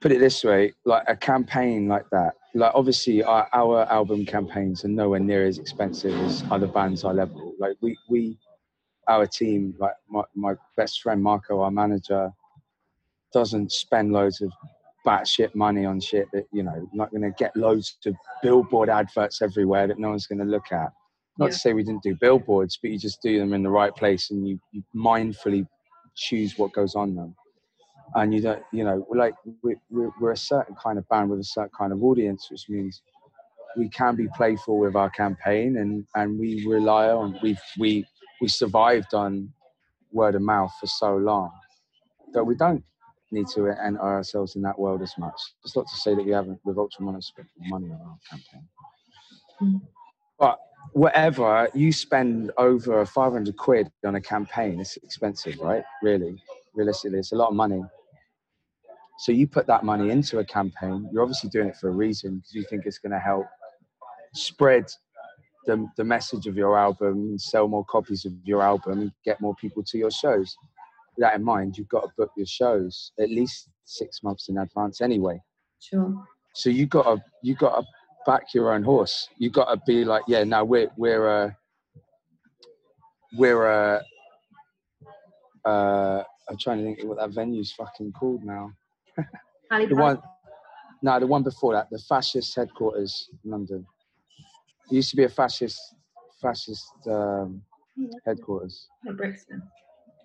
put 0.00 0.12
it 0.12 0.18
this 0.18 0.42
way, 0.44 0.72
like 0.84 1.04
a 1.08 1.16
campaign 1.16 1.88
like 1.88 2.08
that. 2.10 2.34
Like, 2.54 2.72
obviously, 2.74 3.22
our, 3.22 3.48
our 3.52 3.84
album 3.90 4.24
campaigns 4.24 4.84
are 4.84 4.88
nowhere 4.88 5.20
near 5.20 5.46
as 5.46 5.58
expensive 5.58 6.14
as 6.20 6.44
other 6.50 6.66
bands 6.66 7.04
our 7.04 7.14
level. 7.14 7.54
Like, 7.58 7.76
we, 7.80 7.96
we, 8.08 8.38
our 9.08 9.26
team, 9.26 9.74
like 9.78 9.94
my, 10.08 10.22
my 10.34 10.54
best 10.76 11.02
friend 11.02 11.22
Marco, 11.22 11.60
our 11.60 11.70
manager, 11.70 12.30
doesn't 13.32 13.72
spend 13.72 14.12
loads 14.12 14.40
of 14.42 14.52
batshit 15.06 15.54
money 15.54 15.84
on 15.84 16.00
shit 16.00 16.28
that 16.32 16.46
you 16.52 16.62
know 16.62 16.88
not 16.92 17.10
going 17.10 17.22
to 17.22 17.32
get 17.38 17.56
loads 17.56 17.96
of 18.06 18.14
billboard 18.42 18.88
adverts 18.88 19.42
everywhere 19.42 19.86
that 19.86 19.98
no 19.98 20.10
one's 20.10 20.26
going 20.26 20.38
to 20.38 20.44
look 20.44 20.72
at. 20.72 20.92
Not 21.38 21.46
yeah. 21.46 21.52
to 21.52 21.58
say 21.58 21.72
we 21.72 21.82
didn't 21.82 22.02
do 22.02 22.14
billboards, 22.20 22.78
but 22.80 22.90
you 22.90 22.98
just 22.98 23.22
do 23.22 23.38
them 23.38 23.54
in 23.54 23.62
the 23.62 23.70
right 23.70 23.94
place 23.94 24.30
and 24.30 24.46
you, 24.46 24.60
you 24.70 24.82
mindfully 24.94 25.66
choose 26.14 26.58
what 26.58 26.72
goes 26.74 26.94
on 26.94 27.14
them. 27.14 27.34
And 28.14 28.34
you 28.34 28.42
don't, 28.42 28.62
you 28.70 28.84
know, 28.84 29.06
we're 29.08 29.18
like 29.18 29.32
we, 29.62 29.76
we're, 29.88 30.10
we're 30.20 30.32
a 30.32 30.36
certain 30.36 30.76
kind 30.82 30.98
of 30.98 31.08
band 31.08 31.30
with 31.30 31.40
a 31.40 31.44
certain 31.44 31.70
kind 31.76 31.92
of 31.92 32.02
audience, 32.04 32.48
which 32.50 32.68
means 32.68 33.00
we 33.76 33.88
can 33.88 34.16
be 34.16 34.28
playful 34.36 34.78
with 34.78 34.96
our 34.96 35.10
campaign 35.10 35.78
and 35.78 36.04
and 36.14 36.38
we 36.38 36.66
rely 36.66 37.08
on 37.08 37.38
we 37.42 37.56
we 37.78 38.04
we 38.40 38.48
survived 38.48 39.14
on 39.14 39.48
word 40.12 40.34
of 40.34 40.42
mouth 40.42 40.72
for 40.80 40.86
so 40.86 41.16
long 41.16 41.50
that 42.34 42.44
we 42.44 42.54
don't 42.54 42.84
need 43.32 43.46
to 43.54 43.68
enter 43.68 44.00
ourselves 44.00 44.56
in 44.56 44.62
that 44.62 44.78
world 44.78 45.02
as 45.02 45.14
much. 45.18 45.40
It's 45.64 45.76
not 45.76 45.86
to 45.88 45.96
say 45.96 46.14
that 46.14 46.24
we 46.24 46.32
haven't, 46.32 46.60
with 46.64 46.78
Ultra 46.78 47.04
Mono, 47.04 47.20
spent 47.20 47.48
money 47.58 47.86
on 47.86 48.00
our 48.00 48.18
campaign. 48.28 48.68
Mm. 49.60 49.80
But 50.38 50.58
whatever, 50.92 51.68
you 51.74 51.92
spend 51.92 52.50
over 52.58 53.04
500 53.04 53.56
quid 53.56 53.90
on 54.04 54.16
a 54.16 54.20
campaign, 54.20 54.80
it's 54.80 54.96
expensive, 54.98 55.58
right? 55.60 55.84
Really, 56.02 56.42
realistically, 56.74 57.18
it's 57.18 57.32
a 57.32 57.36
lot 57.36 57.48
of 57.48 57.54
money. 57.54 57.82
So 59.18 59.32
you 59.32 59.46
put 59.46 59.66
that 59.68 59.84
money 59.84 60.10
into 60.10 60.38
a 60.38 60.44
campaign, 60.44 61.08
you're 61.12 61.22
obviously 61.22 61.50
doing 61.50 61.68
it 61.68 61.76
for 61.76 61.88
a 61.88 61.92
reason 61.92 62.36
because 62.36 62.54
you 62.54 62.64
think 62.64 62.86
it's 62.86 62.98
going 62.98 63.12
to 63.12 63.20
help 63.20 63.46
spread 64.34 64.86
the, 65.66 65.86
the 65.96 66.04
message 66.04 66.46
of 66.46 66.56
your 66.56 66.76
album, 66.76 67.38
sell 67.38 67.68
more 67.68 67.84
copies 67.84 68.24
of 68.24 68.32
your 68.42 68.62
album, 68.62 69.00
and 69.00 69.12
get 69.24 69.40
more 69.40 69.54
people 69.54 69.82
to 69.84 69.98
your 69.98 70.10
shows 70.10 70.56
that 71.18 71.34
in 71.34 71.44
mind, 71.44 71.76
you've 71.76 71.88
got 71.88 72.02
to 72.02 72.08
book 72.16 72.30
your 72.36 72.46
shows 72.46 73.12
at 73.18 73.28
least 73.28 73.68
six 73.84 74.22
months 74.22 74.48
in 74.48 74.58
advance 74.58 75.00
anyway. 75.00 75.40
Sure. 75.80 76.14
So 76.54 76.70
you 76.70 76.86
got 76.86 77.04
to 77.04 77.22
you 77.42 77.54
got 77.54 77.80
to 77.80 77.86
back 78.26 78.54
your 78.54 78.72
own 78.72 78.82
horse. 78.82 79.28
You 79.38 79.50
got 79.50 79.72
to 79.72 79.80
be 79.86 80.04
like, 80.04 80.22
yeah, 80.28 80.44
now 80.44 80.64
we're 80.64 80.90
we're 80.96 81.26
a 81.26 81.46
uh, 81.46 81.50
we're 83.36 83.66
a. 83.66 84.02
Uh, 85.64 85.68
uh, 85.68 86.24
I'm 86.48 86.58
trying 86.58 86.78
to 86.78 86.84
think 86.84 87.08
what 87.08 87.18
that 87.18 87.30
venue's 87.30 87.72
fucking 87.72 88.12
called 88.12 88.44
now. 88.44 88.72
the 89.16 89.94
one, 89.94 90.20
no, 91.00 91.20
the 91.20 91.26
one 91.26 91.44
before 91.44 91.72
that, 91.74 91.88
the 91.90 92.00
fascist 92.00 92.54
headquarters, 92.56 93.28
London. 93.44 93.86
It 94.90 94.96
used 94.96 95.10
to 95.10 95.16
be 95.16 95.24
a 95.24 95.28
fascist 95.28 95.78
fascist 96.42 96.92
um, 97.08 97.62
headquarters. 98.26 98.88
Brixton. 99.16 99.62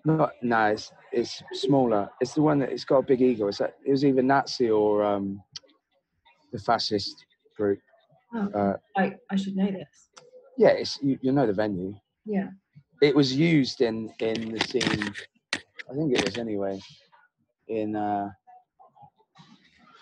Not 0.08 0.32
no, 0.40 0.64
it's, 0.68 0.90
it's 1.12 1.42
smaller. 1.52 2.08
It's 2.18 2.32
the 2.32 2.40
one 2.40 2.58
that 2.60 2.70
it's 2.70 2.84
got 2.84 3.00
a 3.00 3.02
big 3.02 3.20
ego. 3.20 3.48
It's 3.48 3.58
that 3.58 3.74
it 3.84 3.90
was 3.90 4.06
either 4.06 4.22
Nazi 4.22 4.70
or 4.70 5.04
um, 5.04 5.42
the 6.50 6.58
fascist 6.58 7.26
group. 7.54 7.78
Oh, 8.34 8.48
uh, 8.54 8.76
I 8.96 9.16
I 9.30 9.36
should 9.36 9.54
know 9.54 9.70
this. 9.70 10.08
Yeah, 10.56 10.70
it's 10.70 10.98
you, 11.02 11.18
you 11.20 11.30
know 11.30 11.46
the 11.46 11.52
venue. 11.52 11.94
Yeah. 12.24 12.48
It 13.02 13.14
was 13.14 13.36
used 13.36 13.82
in 13.82 14.10
in 14.20 14.52
the 14.52 14.60
scene. 14.60 15.12
I 15.90 15.94
think 15.94 16.16
it 16.16 16.24
was 16.24 16.38
anyway. 16.38 16.80
In 17.68 17.94
uh, 17.94 18.30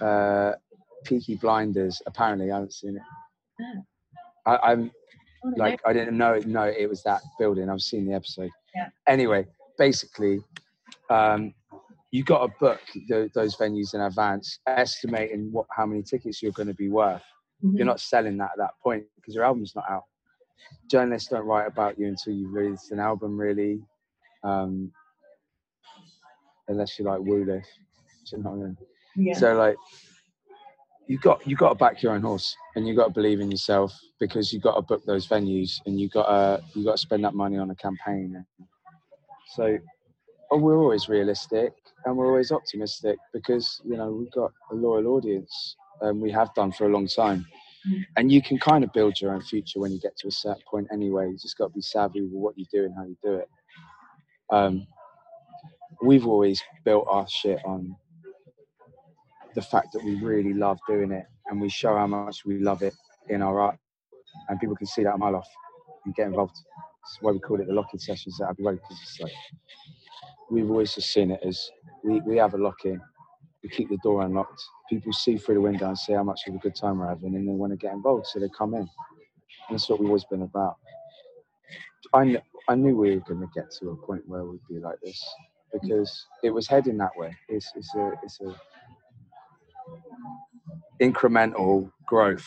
uh, 0.00 0.52
Peaky 1.04 1.34
Blinders. 1.34 2.00
Apparently, 2.06 2.52
I 2.52 2.54
haven't 2.54 2.74
seen 2.74 2.94
it. 2.96 3.02
Oh. 3.60 4.52
I, 4.52 4.70
I'm 4.70 4.92
oh, 5.44 5.52
like 5.56 5.80
I 5.84 5.92
didn't 5.92 6.16
know 6.16 6.38
know 6.46 6.62
it 6.66 6.88
was 6.88 7.02
that 7.02 7.22
building. 7.40 7.68
I've 7.68 7.82
seen 7.82 8.06
the 8.06 8.14
episode. 8.14 8.50
Yeah. 8.72 8.88
Anyway, 9.08 9.46
basically, 9.78 10.40
um, 11.10 11.54
you 12.10 12.24
got 12.24 12.46
to 12.46 12.52
book 12.58 12.80
the, 13.08 13.30
those 13.34 13.56
venues 13.56 13.94
in 13.94 14.00
advance, 14.00 14.58
estimating 14.66 15.50
what 15.52 15.66
how 15.70 15.86
many 15.86 16.02
tickets 16.02 16.42
you're 16.42 16.52
going 16.52 16.68
to 16.68 16.74
be 16.74 16.88
worth. 16.88 17.22
Mm-hmm. 17.64 17.76
You're 17.76 17.86
not 17.86 18.00
selling 18.00 18.36
that 18.38 18.52
at 18.52 18.58
that 18.58 18.70
point 18.82 19.04
because 19.16 19.34
your 19.34 19.44
album's 19.44 19.74
not 19.74 19.84
out. 19.88 20.04
Journalists 20.90 21.28
don't 21.28 21.46
write 21.46 21.66
about 21.66 21.98
you 21.98 22.06
until 22.06 22.32
you've 22.32 22.52
released 22.52 22.90
an 22.90 23.00
album, 23.00 23.38
really, 23.38 23.80
um, 24.42 24.90
unless 26.68 26.98
you're 26.98 27.08
like 27.10 27.20
Woo 27.20 27.44
Lif. 27.44 27.64
You 28.32 28.38
know 28.38 28.50
what 28.50 28.56
I 28.56 28.66
mean? 28.66 28.76
Yeah. 29.16 29.34
So 29.34 29.54
like, 29.54 29.76
you 31.06 31.18
got 31.18 31.46
you 31.46 31.56
got 31.56 31.70
to 31.70 31.74
back 31.76 32.02
your 32.02 32.12
own 32.12 32.22
horse, 32.22 32.56
and 32.74 32.86
you 32.86 32.94
got 32.96 33.08
to 33.08 33.12
believe 33.12 33.40
in 33.40 33.50
yourself 33.50 33.92
because 34.18 34.52
you 34.52 34.60
got 34.60 34.74
to 34.74 34.82
book 34.82 35.04
those 35.06 35.26
venues, 35.26 35.80
and 35.86 36.00
you 36.00 36.08
got 36.08 36.26
to 36.26 36.62
you 36.74 36.84
got 36.84 36.92
to 36.92 36.98
spend 36.98 37.24
that 37.24 37.34
money 37.34 37.58
on 37.58 37.70
a 37.70 37.74
campaign. 37.76 38.44
So 39.54 39.78
oh, 40.50 40.58
we're 40.58 40.78
always 40.78 41.08
realistic 41.08 41.72
and 42.04 42.16
we're 42.16 42.26
always 42.26 42.52
optimistic 42.52 43.16
because 43.32 43.80
you 43.84 43.96
know 43.96 44.10
we've 44.10 44.32
got 44.32 44.52
a 44.70 44.74
loyal 44.74 45.08
audience 45.08 45.76
and 46.00 46.20
we 46.20 46.30
have 46.30 46.52
done 46.54 46.72
for 46.72 46.86
a 46.86 46.90
long 46.90 47.06
time. 47.06 47.46
And 48.16 48.32
you 48.32 48.42
can 48.42 48.58
kind 48.58 48.82
of 48.82 48.92
build 48.92 49.20
your 49.20 49.32
own 49.32 49.42
future 49.42 49.78
when 49.78 49.92
you 49.92 50.00
get 50.00 50.16
to 50.18 50.28
a 50.28 50.32
certain 50.32 50.62
point 50.68 50.88
anyway. 50.92 51.28
You 51.28 51.38
just 51.40 51.56
got 51.56 51.68
to 51.68 51.72
be 51.72 51.80
savvy 51.80 52.20
with 52.20 52.32
what 52.32 52.58
you 52.58 52.66
do 52.72 52.84
and 52.84 52.94
how 52.94 53.04
you 53.04 53.16
do 53.22 53.34
it. 53.34 53.48
Um, 54.50 54.86
we've 56.02 56.26
always 56.26 56.60
built 56.84 57.06
our 57.08 57.28
shit 57.28 57.60
on 57.64 57.94
the 59.54 59.62
fact 59.62 59.92
that 59.92 60.04
we 60.04 60.16
really 60.16 60.52
love 60.52 60.78
doing 60.88 61.12
it 61.12 61.24
and 61.46 61.60
we 61.60 61.68
show 61.68 61.96
how 61.96 62.06
much 62.06 62.44
we 62.44 62.58
love 62.58 62.82
it 62.82 62.94
in 63.28 63.40
our 63.40 63.60
art 63.60 63.78
and 64.48 64.60
people 64.60 64.76
can 64.76 64.86
see 64.86 65.04
that 65.04 65.14
a 65.14 65.18
mile 65.18 65.36
off 65.36 65.48
and 66.04 66.14
get 66.14 66.26
involved. 66.26 66.56
That's 67.06 67.18
why 67.22 67.32
we 67.32 67.38
call 67.40 67.60
it 67.60 67.68
the 67.68 67.74
lock-in 67.74 68.00
sessions 68.00 68.40
at 68.40 68.50
Abbey 68.50 68.64
Road 68.64 68.80
because 68.82 68.98
it's 69.02 69.20
like 69.20 69.32
we've 70.50 70.70
always 70.70 70.94
just 70.94 71.12
seen 71.12 71.30
it 71.30 71.40
as 71.46 71.70
we, 72.04 72.20
we 72.22 72.36
have 72.38 72.54
a 72.54 72.58
lock-in, 72.58 73.00
we 73.62 73.68
keep 73.68 73.88
the 73.90 73.98
door 74.02 74.22
unlocked. 74.22 74.62
People 74.90 75.12
see 75.12 75.38
through 75.38 75.56
the 75.56 75.60
window 75.60 75.88
and 75.88 75.98
see 75.98 76.14
how 76.14 76.24
much 76.24 76.42
of 76.48 76.54
a 76.54 76.58
good 76.58 76.74
time 76.76 76.98
we're 76.98 77.08
having 77.08 77.34
and 77.36 77.48
they 77.48 77.52
want 77.52 77.72
to 77.72 77.76
get 77.76 77.92
involved, 77.94 78.26
so 78.26 78.40
they 78.40 78.48
come 78.56 78.74
in. 78.74 78.80
And 78.80 78.88
that's 79.70 79.88
what 79.88 80.00
we've 80.00 80.08
always 80.08 80.24
been 80.24 80.42
about. 80.42 80.76
I, 82.14 82.24
kn- 82.24 82.42
I 82.68 82.74
knew 82.76 82.96
we 82.96 83.16
were 83.16 83.22
going 83.22 83.40
to 83.40 83.48
get 83.54 83.70
to 83.80 83.90
a 83.90 83.96
point 84.06 84.22
where 84.26 84.44
we'd 84.44 84.60
be 84.68 84.78
like 84.80 84.98
this 85.02 85.22
because 85.72 86.26
it 86.42 86.50
was 86.50 86.68
heading 86.68 86.98
that 86.98 87.12
way. 87.16 87.36
It's, 87.48 87.70
it's 87.76 87.94
a 87.94 88.12
it's 88.22 88.40
a 88.40 88.54
incremental 91.02 91.90
growth, 92.06 92.46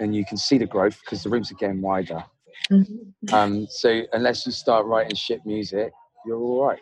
and 0.00 0.14
you 0.14 0.24
can 0.24 0.36
see 0.38 0.58
the 0.58 0.66
growth 0.66 0.98
because 1.04 1.22
the 1.22 1.28
rooms 1.30 1.50
are 1.52 1.56
getting 1.56 1.82
wider. 1.82 2.24
Mm-hmm. 2.70 3.34
Um, 3.34 3.66
so 3.68 4.02
unless 4.12 4.46
you 4.46 4.52
start 4.52 4.86
writing 4.86 5.14
shit 5.14 5.44
music, 5.44 5.92
you're 6.26 6.38
all 6.38 6.64
right. 6.64 6.80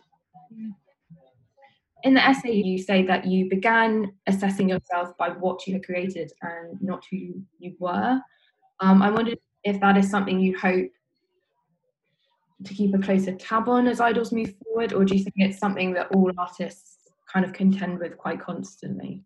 In 2.05 2.15
the 2.15 2.25
essay, 2.25 2.53
you 2.53 2.79
say 2.79 3.05
that 3.07 3.27
you 3.27 3.49
began 3.49 4.13
assessing 4.27 4.69
yourself 4.69 5.17
by 5.19 5.31
what 5.31 5.67
you 5.67 5.75
had 5.75 5.85
created 5.85 6.33
and 6.43 6.81
not 6.81 7.05
who 7.11 7.43
you 7.59 7.75
were. 7.79 8.21
Um, 8.81 9.03
I 9.03 9.11
wondered 9.11 9.39
if 9.65 9.81
that 9.81 9.97
is 9.97 10.09
something 10.09 10.39
you 10.39 10.57
hope 10.57 10.91
to 12.65 12.75
keep 12.75 12.95
a 12.95 12.99
closer 12.99 13.35
tab 13.35 13.69
on 13.69 13.87
as 13.87 14.01
IDLES 14.01 14.33
move 14.33 14.55
forward, 14.65 14.93
or 14.93 15.05
do 15.05 15.17
you 15.17 15.23
think 15.23 15.35
it's 15.39 15.59
something 15.59 15.93
that 15.95 16.09
all 16.15 16.31
artists 16.39 17.09
kind 17.33 17.45
of 17.45 17.53
contend 17.53 17.99
with 17.99 18.17
quite 18.17 18.41
constantly? 18.41 19.23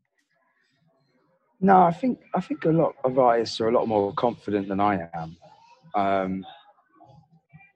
No, 1.60 1.82
I 1.82 1.92
think 1.92 2.18
I 2.34 2.40
think 2.40 2.64
a 2.64 2.70
lot 2.70 2.94
of 3.04 3.18
artists 3.18 3.60
are 3.60 3.68
a 3.68 3.72
lot 3.72 3.86
more 3.86 4.12
confident 4.14 4.68
than 4.68 4.80
I 4.80 5.08
am. 5.14 5.36
Um, 5.94 6.44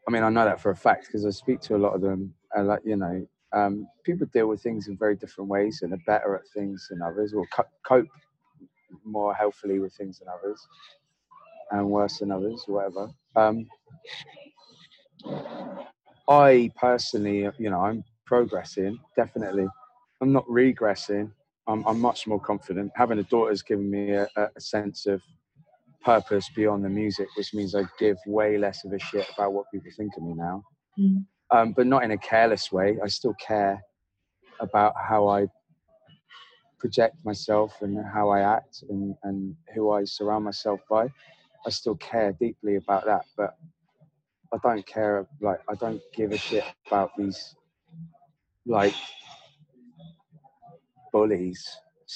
I 0.08 0.12
mean, 0.12 0.23
I 0.23 0.30
know 0.30 0.44
that 0.44 0.61
for 0.61 0.70
a 0.70 0.76
fact 0.76 1.06
because 1.06 1.26
I 1.26 1.30
speak 1.30 1.61
to 1.62 1.76
a 1.76 1.78
lot 1.78 1.94
of 1.94 2.00
them. 2.00 2.35
And 2.54 2.68
like 2.68 2.80
you 2.84 2.97
know, 2.97 3.26
um, 3.52 3.86
people 4.04 4.26
deal 4.32 4.49
with 4.49 4.62
things 4.62 4.88
in 4.88 4.97
very 4.97 5.17
different 5.17 5.50
ways 5.50 5.80
and 5.82 5.93
are 5.93 6.02
better 6.06 6.34
at 6.36 6.43
things 6.54 6.86
than 6.91 7.02
others, 7.02 7.34
or 7.34 7.47
co- 7.54 7.64
cope 7.84 8.08
more 9.04 9.34
healthily 9.34 9.78
with 9.78 9.95
things 9.95 10.19
than 10.19 10.28
others, 10.28 10.60
and 11.73 11.88
worse 11.91 12.19
than 12.19 12.30
others, 12.30 12.64
whatever. 12.67 13.10
Um, 13.34 13.67
I 16.28 16.71
personally, 16.76 17.49
you 17.58 17.71
know, 17.71 17.80
I'm 17.80 18.04
progressing 18.25 18.99
definitely. 19.17 19.67
I'm 20.21 20.32
not 20.32 20.47
regressing. 20.47 21.30
I'm, 21.69 21.86
I'm 21.86 22.00
much 22.00 22.26
more 22.26 22.41
confident. 22.41 22.93
Having 22.95 23.19
a 23.19 23.23
daughter 23.25 23.50
has 23.50 23.62
given 23.62 23.91
me 23.91 24.12
a, 24.12 24.28
a 24.36 24.60
sense 24.60 25.06
of 25.06 25.21
purpose 26.06 26.49
beyond 26.54 26.84
the 26.84 26.88
music, 26.88 27.26
which 27.36 27.52
means 27.52 27.75
I 27.75 27.82
give 27.99 28.16
way 28.26 28.56
less 28.56 28.84
of 28.84 28.92
a 28.92 28.99
shit 28.99 29.26
about 29.34 29.52
what 29.52 29.66
people 29.73 29.90
think 29.97 30.12
of 30.16 30.23
me 30.23 30.34
now. 30.34 30.62
Mm. 30.97 31.26
Um, 31.50 31.73
but 31.76 31.86
not 31.86 32.04
in 32.04 32.12
a 32.12 32.19
careless 32.19 32.71
way. 32.71 32.97
I 33.04 33.08
still 33.08 33.34
care 33.34 33.82
about 34.60 34.95
how 34.97 35.26
I 35.28 35.47
project 36.78 37.16
myself 37.25 37.82
and 37.82 37.99
how 38.14 38.30
I 38.30 38.40
act 38.40 38.84
and, 38.88 39.16
and 39.25 39.56
who 39.75 39.90
I 39.90 40.04
surround 40.04 40.45
myself 40.45 40.80
by. 40.88 41.08
I 41.66 41.71
still 41.71 41.97
care 41.97 42.32
deeply 42.40 42.76
about 42.76 43.04
that, 43.06 43.25
but 43.36 43.56
I 44.54 44.58
don't 44.62 44.86
care. 44.86 45.26
Like 45.40 45.58
I 45.69 45.75
don't 45.75 46.00
give 46.14 46.30
a 46.30 46.38
shit 46.38 46.64
about 46.86 47.10
these 47.19 47.56
like 48.64 48.95
bullies, 51.12 51.66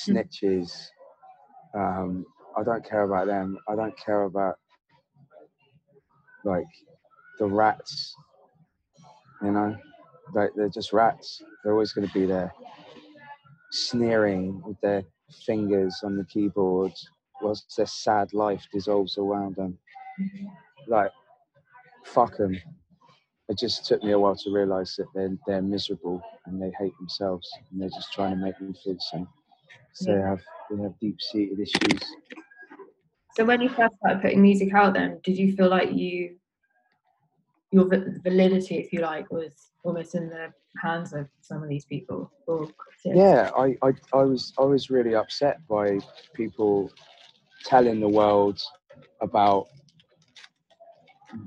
hmm. 0.07 0.12
snitches. 0.12 0.87
Um, 1.74 2.24
I 2.57 2.63
don't 2.63 2.85
care 2.89 3.03
about 3.03 3.27
them. 3.27 3.59
I 3.69 3.75
don't 3.75 3.97
care 3.97 4.23
about 4.23 4.57
like 6.45 6.67
the 7.39 7.47
rats. 7.47 8.15
You 9.43 9.53
know, 9.53 9.77
like 10.35 10.51
they're 10.55 10.69
just 10.69 10.93
rats. 10.93 11.43
They're 11.63 11.73
always 11.73 11.93
going 11.93 12.07
to 12.07 12.15
be 12.15 12.27
there, 12.27 12.53
sneering 13.71 14.63
with 14.65 14.81
their 14.81 15.05
fingers 15.47 16.01
on 16.05 16.17
the 16.17 16.25
keyboard 16.25 16.93
whilst 17.41 17.75
their 17.77 17.87
sad 17.87 18.35
life 18.35 18.67
dissolves 18.73 19.17
around 19.17 19.57
them. 19.57 19.79
Like, 20.87 21.13
fuck 22.05 22.37
them 22.37 22.57
it 23.51 23.59
just 23.59 23.85
took 23.85 24.03
me 24.05 24.13
a 24.13 24.19
while 24.19 24.37
to 24.37 24.53
realize 24.53 24.95
that 24.97 25.09
they're, 25.13 25.37
they're 25.45 25.61
miserable 25.61 26.23
and 26.47 26.63
they 26.63 26.73
hate 26.79 26.97
themselves 27.01 27.51
and 27.71 27.83
they're 27.83 27.89
just 27.89 28.13
trying 28.13 28.31
to 28.31 28.37
make 28.37 28.59
me 28.61 28.73
feel 28.85 28.97
same. 29.01 29.27
So 29.92 30.11
yeah. 30.11 30.16
they 30.16 30.22
have 30.22 30.40
they 30.70 30.83
have 30.83 31.00
deep 31.00 31.20
seated 31.20 31.61
issues. 31.61 32.03
So 33.35 33.44
when 33.44 33.61
you 33.61 33.68
first 33.68 33.94
started 33.98 34.22
putting 34.22 34.42
music 34.42 34.74
out, 34.74 34.94
then 34.94 35.20
did 35.22 35.38
you 35.38 35.55
feel 35.55 35.68
like 35.68 35.92
you 35.92 36.37
your 37.72 37.88
validity, 38.24 38.79
if 38.79 38.92
you 38.92 39.00
like, 39.00 39.31
was 39.31 39.70
almost 39.85 40.14
in 40.14 40.29
the 40.29 40.53
hands 40.83 41.12
of 41.12 41.29
some 41.40 41.62
of 41.62 41.68
these 41.68 41.85
people? 41.85 42.31
yeah, 43.05 43.50
I, 43.57 43.76
I 43.83 43.92
I 44.12 44.22
was 44.24 44.53
I 44.59 44.62
was 44.62 44.90
really 44.90 45.14
upset 45.14 45.66
by 45.68 45.98
people 46.35 46.90
telling 47.64 48.00
the 48.00 48.09
world 48.09 48.61
about 49.20 49.68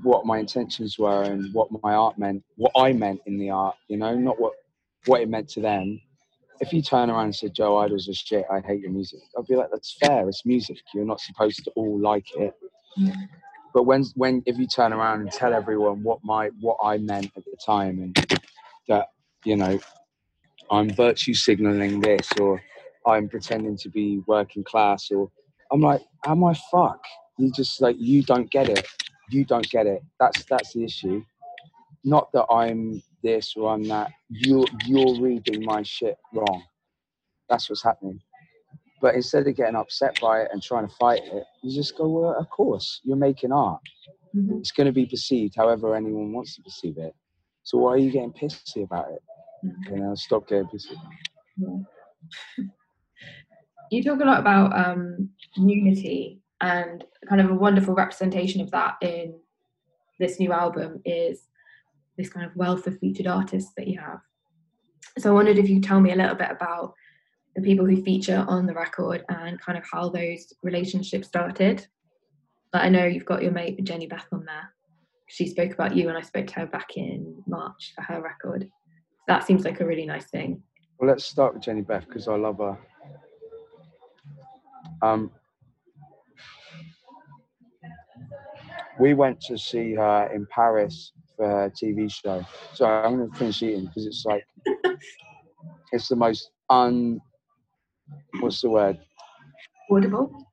what 0.02 0.24
my 0.24 0.38
intentions 0.38 0.98
were 0.98 1.24
and 1.24 1.52
what 1.52 1.68
my 1.82 1.94
art 1.94 2.18
meant, 2.18 2.42
what 2.56 2.72
I 2.76 2.92
meant 2.92 3.20
in 3.26 3.38
the 3.38 3.50
art, 3.50 3.76
you 3.88 3.96
know, 3.96 4.16
not 4.16 4.40
what 4.40 4.54
what 5.06 5.20
it 5.20 5.28
meant 5.28 5.48
to 5.50 5.60
them. 5.60 6.00
If 6.60 6.72
you 6.72 6.82
turn 6.82 7.10
around 7.10 7.26
and 7.26 7.34
say 7.34 7.48
Joe 7.48 7.78
Idol's 7.78 8.08
a 8.08 8.14
shit, 8.14 8.44
I 8.50 8.60
hate 8.60 8.80
your 8.80 8.90
music, 8.90 9.20
I'd 9.38 9.46
be 9.46 9.56
like, 9.56 9.70
that's 9.72 9.96
fair. 10.00 10.28
It's 10.28 10.46
music. 10.46 10.78
You're 10.94 11.04
not 11.04 11.20
supposed 11.20 11.64
to 11.64 11.70
all 11.76 12.00
like 12.00 12.26
it. 12.36 12.54
But 13.74 13.84
when 13.84 14.04
when 14.14 14.42
if 14.46 14.58
you 14.58 14.66
turn 14.66 14.92
around 14.92 15.22
and 15.22 15.32
tell 15.32 15.52
everyone 15.54 16.02
what 16.02 16.20
my 16.24 16.50
what 16.60 16.78
I 16.82 16.98
meant 16.98 17.32
at 17.36 17.44
the 17.44 17.56
time 17.64 17.98
and 18.00 18.40
that 18.88 19.08
you 19.44 19.56
know 19.56 19.80
I'm 20.70 20.90
virtue 20.90 21.34
signaling 21.34 22.00
this 22.00 22.28
or 22.40 22.62
I'm 23.06 23.28
pretending 23.28 23.76
to 23.78 23.88
be 23.90 24.22
working 24.26 24.64
class 24.64 25.10
or 25.10 25.30
I'm 25.72 25.80
like, 25.80 26.02
am 26.26 26.44
I 26.44 26.54
fuck? 26.70 27.00
You 27.38 27.50
just 27.52 27.82
like 27.82 27.96
you 27.98 28.22
don't 28.22 28.50
get 28.50 28.68
it 28.68 28.86
you 29.30 29.44
don't 29.44 29.68
get 29.70 29.86
it. 29.86 30.02
That's 30.20 30.44
that's 30.44 30.72
the 30.72 30.84
issue. 30.84 31.24
Not 32.04 32.32
that 32.32 32.46
I'm 32.50 33.02
this 33.24 33.54
or 33.56 33.72
I'm 33.72 33.82
that. 33.88 34.12
You're 34.28 34.66
you're 34.86 35.20
reading 35.20 35.64
my 35.64 35.82
shit 35.82 36.16
wrong. 36.32 36.62
That's 37.48 37.68
what's 37.68 37.82
happening. 37.82 38.20
But 39.02 39.16
instead 39.16 39.46
of 39.46 39.56
getting 39.56 39.74
upset 39.74 40.18
by 40.20 40.42
it 40.42 40.50
and 40.52 40.62
trying 40.62 40.88
to 40.88 40.94
fight 40.94 41.22
it, 41.24 41.44
you 41.62 41.74
just 41.74 41.96
go, 41.96 42.08
well, 42.08 42.36
of 42.38 42.48
course, 42.48 43.00
you're 43.02 43.16
making 43.16 43.52
art. 43.52 43.80
Mm-hmm. 44.34 44.58
It's 44.58 44.70
going 44.70 44.86
to 44.86 44.92
be 44.92 45.06
perceived 45.06 45.54
however 45.56 45.94
anyone 45.94 46.32
wants 46.32 46.56
to 46.56 46.62
perceive 46.62 46.96
it. 46.98 47.12
So 47.64 47.78
why 47.78 47.90
are 47.90 47.98
you 47.98 48.10
getting 48.10 48.32
pissy 48.32 48.84
about 48.84 49.08
it? 49.10 49.22
Mm-hmm. 49.66 49.94
You 49.94 50.00
know, 50.02 50.14
stop 50.14 50.48
getting 50.48 50.68
pissy. 50.68 50.96
Yeah. 51.56 52.64
you 53.90 54.02
talk 54.02 54.20
a 54.20 54.24
lot 54.24 54.40
about 54.40 54.74
um, 54.74 55.30
unity 55.56 56.40
and 56.60 57.04
kind 57.28 57.40
of 57.40 57.50
a 57.50 57.54
wonderful 57.54 57.94
representation 57.94 58.60
of 58.60 58.70
that 58.70 58.96
in 59.02 59.34
this 60.18 60.38
new 60.38 60.52
album 60.52 61.02
is 61.04 61.48
this 62.16 62.28
kind 62.28 62.46
of 62.46 62.54
wealth 62.56 62.86
of 62.86 62.98
featured 62.98 63.26
artists 63.26 63.72
that 63.76 63.88
you 63.88 64.00
have. 64.00 64.20
So 65.18 65.30
I 65.30 65.34
wondered 65.34 65.58
if 65.58 65.68
you 65.68 65.80
tell 65.80 66.00
me 66.00 66.12
a 66.12 66.16
little 66.16 66.34
bit 66.34 66.50
about 66.50 66.94
the 67.54 67.62
people 67.62 67.86
who 67.86 68.02
feature 68.02 68.44
on 68.48 68.66
the 68.66 68.74
record 68.74 69.24
and 69.28 69.60
kind 69.60 69.78
of 69.78 69.84
how 69.90 70.08
those 70.08 70.52
relationships 70.62 71.28
started. 71.28 71.86
But 72.72 72.82
I 72.82 72.88
know 72.88 73.04
you've 73.04 73.24
got 73.24 73.42
your 73.42 73.52
mate 73.52 73.82
Jenny 73.84 74.06
Beth 74.06 74.26
on 74.32 74.44
there. 74.44 74.72
She 75.28 75.46
spoke 75.46 75.72
about 75.72 75.96
you 75.96 76.08
and 76.08 76.18
I 76.18 76.22
spoke 76.22 76.48
to 76.48 76.54
her 76.54 76.66
back 76.66 76.96
in 76.96 77.42
March 77.46 77.92
for 77.94 78.02
her 78.02 78.20
record. 78.20 78.68
That 79.28 79.46
seems 79.46 79.64
like 79.64 79.80
a 79.80 79.86
really 79.86 80.06
nice 80.06 80.26
thing. 80.26 80.62
Well, 80.98 81.08
let's 81.08 81.24
start 81.24 81.54
with 81.54 81.62
Jenny 81.62 81.80
Beth 81.82 82.06
because 82.06 82.28
I 82.28 82.36
love 82.36 82.58
her. 82.58 82.78
Um, 85.02 85.30
we 88.98 89.14
went 89.14 89.40
to 89.42 89.58
see 89.58 89.94
her 89.94 90.30
in 90.34 90.46
Paris 90.46 91.12
Uh, 91.40 91.46
her 91.46 91.70
TV 91.70 92.10
show. 92.12 92.44
So 92.74 92.86
I'm 92.86 93.16
going 93.16 93.30
to 93.30 93.36
finish 93.36 93.62
eating 93.62 93.86
because 93.86 94.06
it's 94.06 94.24
like 94.24 94.44
it's 95.92 96.08
the 96.08 96.16
most 96.16 96.50
un. 96.70 97.20
What's 98.40 98.60
the 98.60 98.70
word? 98.70 98.98
Audible. 99.90 100.46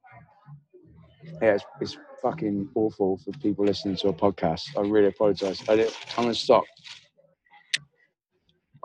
Yeah, 1.41 1.56
it's, 1.56 1.65
it's 1.80 1.98
fucking 2.22 2.70
awful 2.76 3.17
for 3.17 3.32
people 3.39 3.65
listening 3.65 3.96
to 3.98 4.10
a 4.10 4.13
podcast. 4.13 4.62
I 4.78 4.82
really 4.82 5.08
apologise. 5.08 5.62
I 5.70 5.74
am 5.74 5.88
going 6.15 6.30
to 6.30 6.36
stop. 6.36 6.63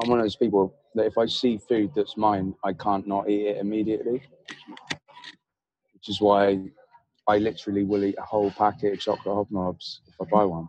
I'm 0.03 0.11
one 0.11 0.19
of 0.19 0.25
those 0.25 0.37
people 0.37 0.75
that 0.95 1.07
if 1.07 1.17
I 1.17 1.27
see 1.27 1.59
food 1.59 1.93
that's 1.95 2.17
mine, 2.17 2.55
I 2.65 2.73
can't 2.73 3.07
not 3.07 3.29
eat 3.29 3.47
it 3.47 3.57
immediately. 3.59 4.23
Which 5.95 6.09
is 6.09 6.21
why 6.21 6.61
I 7.29 7.39
literally 7.39 7.85
will 7.85 8.05
eat 8.05 8.17
a 8.19 8.23
whole 8.23 8.51
packet 8.51 8.95
of 8.95 9.01
chocolate 9.01 9.49
hobnobs 9.49 10.01
if 10.09 10.15
I 10.21 10.25
buy 10.31 10.45
one, 10.45 10.69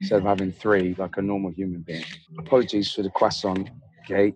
instead 0.00 0.18
of 0.20 0.24
having 0.24 0.52
three 0.52 0.94
like 0.98 1.16
a 1.16 1.22
normal 1.22 1.50
human 1.50 1.82
being. 1.82 2.04
Apologies 2.38 2.92
for 2.92 3.02
the 3.02 3.10
croissant 3.10 3.70
gate. 4.06 4.34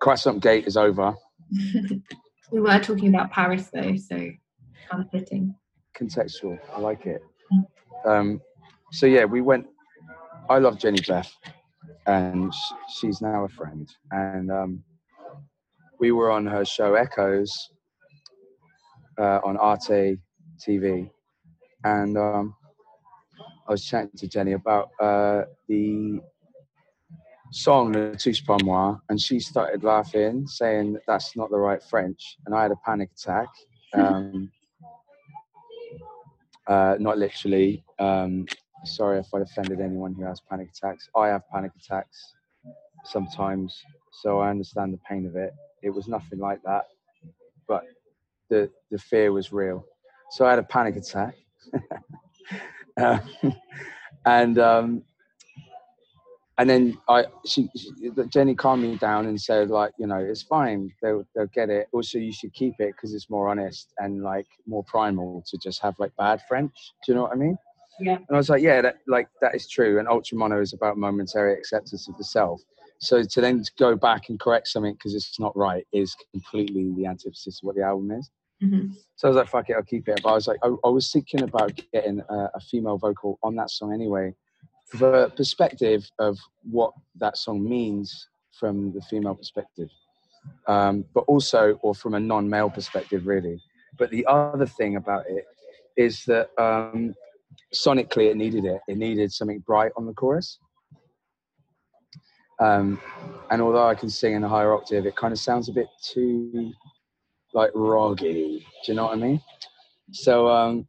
Croissant 0.00 0.42
gate 0.42 0.66
is 0.66 0.76
over. 0.76 1.14
we 2.50 2.60
were 2.60 2.78
talking 2.78 3.14
about 3.14 3.30
Paris 3.30 3.70
though, 3.72 3.96
so 3.96 4.16
kind 4.90 5.04
of 5.04 5.10
fitting. 5.10 5.54
Contextual. 5.96 6.58
I 6.72 6.80
like 6.80 7.06
it. 7.06 7.22
Um, 8.04 8.40
so 8.92 9.06
yeah, 9.06 9.24
we 9.24 9.40
went. 9.40 9.66
I 10.50 10.58
love 10.58 10.78
Jenny 10.78 11.00
Beth, 11.06 11.32
and 12.06 12.52
she's 12.96 13.20
now 13.20 13.44
a 13.44 13.48
friend. 13.48 13.88
And 14.10 14.50
um, 14.50 14.84
we 15.98 16.12
were 16.12 16.30
on 16.30 16.46
her 16.46 16.64
show 16.64 16.94
Echoes 16.94 17.70
uh, 19.18 19.40
on 19.44 19.56
Arte 19.56 20.18
TV, 20.58 21.10
and 21.84 22.18
um, 22.18 22.54
I 23.66 23.72
was 23.72 23.84
chatting 23.84 24.10
to 24.16 24.28
Jenny 24.28 24.52
about 24.52 24.90
uh, 25.00 25.44
the 25.68 26.20
song 27.50 27.92
"Ne 27.92 28.14
Touche 28.16 28.44
Pas 28.44 28.58
Moi," 28.62 28.96
and 29.08 29.20
she 29.20 29.40
started 29.40 29.84
laughing, 29.84 30.46
saying 30.46 30.94
that 30.94 31.02
that's 31.06 31.36
not 31.36 31.50
the 31.50 31.56
right 31.56 31.82
French, 31.82 32.36
and 32.46 32.54
I 32.54 32.62
had 32.62 32.72
a 32.72 32.76
panic 32.84 33.10
attack. 33.12 33.48
Um, 33.94 34.50
uh, 36.66 36.96
not 36.98 37.16
literally. 37.16 37.84
Um, 38.00 38.46
sorry 38.84 39.18
if 39.18 39.32
I 39.34 39.40
offended 39.40 39.80
anyone 39.80 40.14
who 40.14 40.24
has 40.24 40.40
panic 40.40 40.70
attacks. 40.70 41.08
I 41.16 41.28
have 41.28 41.42
panic 41.52 41.72
attacks 41.78 42.34
sometimes, 43.04 43.82
so 44.22 44.40
I 44.40 44.50
understand 44.50 44.92
the 44.92 44.98
pain 45.08 45.26
of 45.26 45.36
it. 45.36 45.52
It 45.82 45.90
was 45.90 46.08
nothing 46.08 46.38
like 46.38 46.62
that, 46.64 46.84
but 47.68 47.84
the 48.48 48.70
the 48.90 48.98
fear 48.98 49.32
was 49.32 49.52
real. 49.52 49.84
So 50.30 50.46
I 50.46 50.50
had 50.50 50.58
a 50.58 50.64
panic 50.64 50.96
attack, 50.96 51.34
uh, 52.96 53.18
and 54.26 54.58
um, 54.58 55.02
and 56.58 56.70
then 56.70 56.98
I 57.08 57.24
she, 57.46 57.68
she, 57.76 57.90
Jenny 58.28 58.54
calmed 58.54 58.82
me 58.82 58.96
down 58.96 59.26
and 59.26 59.40
said 59.40 59.70
like 59.70 59.92
you 59.98 60.06
know 60.06 60.18
it's 60.18 60.42
fine 60.42 60.92
they'll 61.02 61.26
they'll 61.34 61.46
get 61.48 61.70
it. 61.70 61.88
Also 61.92 62.18
you 62.18 62.32
should 62.32 62.52
keep 62.54 62.74
it 62.78 62.94
because 62.96 63.12
it's 63.14 63.28
more 63.28 63.48
honest 63.48 63.92
and 63.98 64.22
like 64.22 64.46
more 64.66 64.84
primal 64.84 65.42
to 65.48 65.58
just 65.58 65.80
have 65.82 65.94
like 65.98 66.14
bad 66.16 66.40
French. 66.48 66.72
Do 67.04 67.12
you 67.12 67.16
know 67.16 67.22
what 67.22 67.32
I 67.32 67.36
mean? 67.36 67.58
Yeah. 68.00 68.16
And 68.16 68.26
I 68.30 68.36
was 68.36 68.48
like, 68.48 68.62
yeah, 68.62 68.80
that 68.82 68.98
like 69.06 69.28
that 69.40 69.54
is 69.54 69.68
true. 69.68 69.98
And 69.98 70.08
ultra 70.08 70.36
mono 70.38 70.60
is 70.60 70.72
about 70.72 70.96
momentary 70.96 71.54
acceptance 71.54 72.08
of 72.08 72.16
the 72.16 72.24
self. 72.24 72.60
So 72.98 73.22
to 73.22 73.40
then 73.40 73.62
go 73.78 73.96
back 73.96 74.28
and 74.28 74.38
correct 74.38 74.68
something 74.68 74.94
because 74.94 75.14
it's 75.14 75.38
not 75.40 75.56
right 75.56 75.86
is 75.92 76.16
completely 76.30 76.92
the 76.96 77.06
antithesis 77.06 77.60
of 77.60 77.66
what 77.66 77.76
the 77.76 77.82
album 77.82 78.12
is. 78.12 78.30
Mm-hmm. 78.64 78.92
So 79.16 79.28
I 79.28 79.30
was 79.30 79.36
like, 79.36 79.48
fuck 79.48 79.70
it, 79.70 79.74
I'll 79.76 79.82
keep 79.82 80.08
it. 80.08 80.20
But 80.22 80.30
I 80.30 80.34
was 80.34 80.46
like, 80.46 80.58
I, 80.62 80.68
I 80.84 80.88
was 80.88 81.10
thinking 81.12 81.42
about 81.42 81.72
getting 81.92 82.20
a, 82.28 82.50
a, 82.54 82.60
female 82.60 82.98
vocal 82.98 83.38
on 83.42 83.54
that 83.56 83.70
song 83.70 83.92
anyway, 83.92 84.34
for 84.86 84.96
the 84.96 85.32
perspective 85.36 86.08
of 86.18 86.38
what 86.62 86.92
that 87.16 87.36
song 87.36 87.68
means 87.68 88.28
from 88.58 88.92
the 88.92 89.00
female 89.02 89.34
perspective, 89.34 89.88
um, 90.66 91.04
but 91.14 91.24
also, 91.26 91.78
or 91.82 91.94
from 91.94 92.14
a 92.14 92.20
non 92.20 92.48
male 92.48 92.70
perspective, 92.70 93.26
really. 93.26 93.60
But 93.98 94.10
the 94.10 94.26
other 94.26 94.66
thing 94.66 94.96
about 94.96 95.24
it 95.28 95.44
is 95.96 96.24
that 96.24 96.50
um, 96.58 97.14
sonically 97.74 98.30
it 98.30 98.36
needed 98.36 98.64
it. 98.64 98.80
It 98.88 98.98
needed 98.98 99.32
something 99.32 99.60
bright 99.60 99.92
on 99.96 100.06
the 100.06 100.12
chorus. 100.12 100.58
Um, 102.60 103.00
and 103.50 103.60
although 103.60 103.86
I 103.86 103.94
can 103.94 104.08
sing 104.08 104.34
in 104.34 104.44
a 104.44 104.48
higher 104.48 104.72
octave, 104.72 105.06
it 105.06 105.16
kind 105.16 105.32
of 105.32 105.38
sounds 105.38 105.68
a 105.68 105.72
bit 105.72 105.88
too 106.02 106.72
like 107.54 107.72
roggy. 107.72 108.58
Do 108.58 108.64
you 108.92 108.94
know 108.94 109.04
what 109.04 109.14
I 109.14 109.16
mean? 109.16 109.40
So 110.12 110.48
um, 110.48 110.86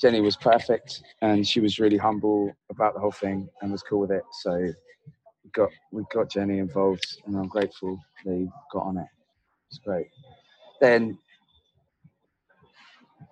Jenny 0.00 0.20
was 0.20 0.36
perfect, 0.36 1.02
and 1.20 1.46
she 1.46 1.60
was 1.60 1.78
really 1.78 1.98
humble 1.98 2.52
about 2.70 2.94
the 2.94 3.00
whole 3.00 3.12
thing 3.12 3.48
and 3.60 3.70
was 3.70 3.82
cool 3.82 4.00
with 4.00 4.12
it. 4.12 4.24
So 4.40 4.52
we 4.56 5.50
got 5.52 5.68
we 5.92 6.04
got 6.14 6.30
Jenny 6.30 6.58
involved, 6.58 7.04
and 7.26 7.36
I'm 7.36 7.48
grateful 7.48 7.98
they 8.24 8.48
got 8.72 8.84
on 8.84 8.96
it. 8.96 9.08
It's 9.68 9.78
great. 9.78 10.06
Then 10.80 11.18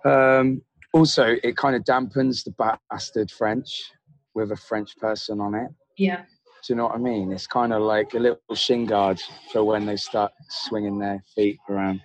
um, 0.04 0.62
also, 0.92 1.36
it 1.42 1.56
kind 1.56 1.76
of 1.76 1.84
dampens 1.84 2.44
the 2.44 2.76
bastard 2.90 3.30
French 3.30 3.92
with 4.34 4.52
a 4.52 4.56
French 4.56 4.96
person 4.96 5.40
on 5.40 5.54
it. 5.54 5.70
Yeah. 5.96 6.22
Do 6.62 6.72
you 6.72 6.76
know 6.76 6.84
what 6.84 6.94
I 6.94 6.98
mean? 6.98 7.32
It's 7.32 7.46
kind 7.46 7.72
of 7.72 7.82
like 7.82 8.14
a 8.14 8.18
little 8.18 8.54
shin 8.54 8.84
guard 8.84 9.20
for 9.52 9.64
when 9.64 9.86
they 9.86 9.96
start 9.96 10.32
swinging 10.48 10.98
their 10.98 11.22
feet 11.34 11.58
around. 11.68 12.00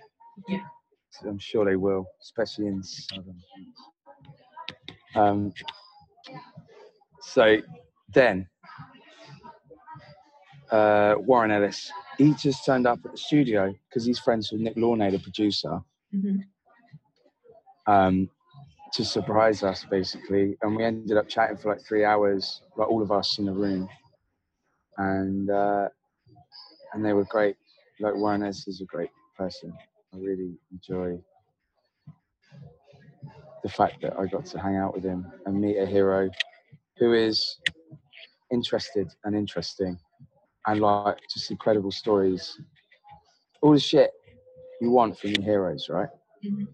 Yeah. 0.48 0.60
I'm 1.26 1.38
sure 1.38 1.64
they 1.64 1.76
will, 1.76 2.06
especially 2.22 2.66
in 2.66 2.82
southern. 2.82 3.42
Um, 5.14 5.52
so 7.20 7.58
then, 8.12 8.48
uh, 10.70 11.14
Warren 11.18 11.50
Ellis, 11.50 11.90
he 12.18 12.34
just 12.34 12.64
turned 12.64 12.86
up 12.86 12.98
at 13.04 13.12
the 13.12 13.18
studio 13.18 13.74
because 13.88 14.04
he's 14.04 14.18
friends 14.18 14.52
with 14.52 14.60
Nick 14.60 14.76
Launay, 14.76 15.10
the 15.10 15.18
producer. 15.18 15.80
Mm-hmm. 16.14 17.92
Um, 17.92 18.28
to 18.92 19.04
surprise 19.04 19.62
us 19.62 19.84
basically 19.90 20.56
and 20.62 20.74
we 20.74 20.84
ended 20.84 21.16
up 21.16 21.28
chatting 21.28 21.56
for 21.56 21.72
like 21.72 21.84
three 21.84 22.04
hours 22.04 22.62
like 22.76 22.88
all 22.88 23.02
of 23.02 23.12
us 23.12 23.38
in 23.38 23.44
the 23.44 23.52
room 23.52 23.88
and 24.98 25.50
uh, 25.50 25.88
and 26.92 27.04
they 27.04 27.12
were 27.12 27.24
great. 27.24 27.56
Like 28.00 28.14
Warren 28.14 28.42
S 28.42 28.66
is 28.66 28.80
a 28.80 28.84
great 28.84 29.10
person. 29.36 29.72
I 30.14 30.18
really 30.18 30.54
enjoy 30.72 31.18
the 33.62 33.68
fact 33.68 34.00
that 34.02 34.18
I 34.18 34.26
got 34.26 34.46
to 34.46 34.58
hang 34.58 34.76
out 34.76 34.94
with 34.94 35.04
him 35.04 35.26
and 35.44 35.60
meet 35.60 35.78
a 35.78 35.86
hero 35.86 36.30
who 36.98 37.12
is 37.12 37.58
interested 38.52 39.08
and 39.24 39.34
interesting. 39.34 39.98
And 40.66 40.80
like 40.80 41.18
just 41.32 41.50
incredible 41.50 41.92
stories. 41.92 42.58
All 43.62 43.72
the 43.72 43.80
shit 43.80 44.10
you 44.80 44.90
want 44.90 45.18
from 45.18 45.30
your 45.30 45.42
heroes 45.42 45.88
right? 45.88 46.08
Mm-hmm. 46.44 46.64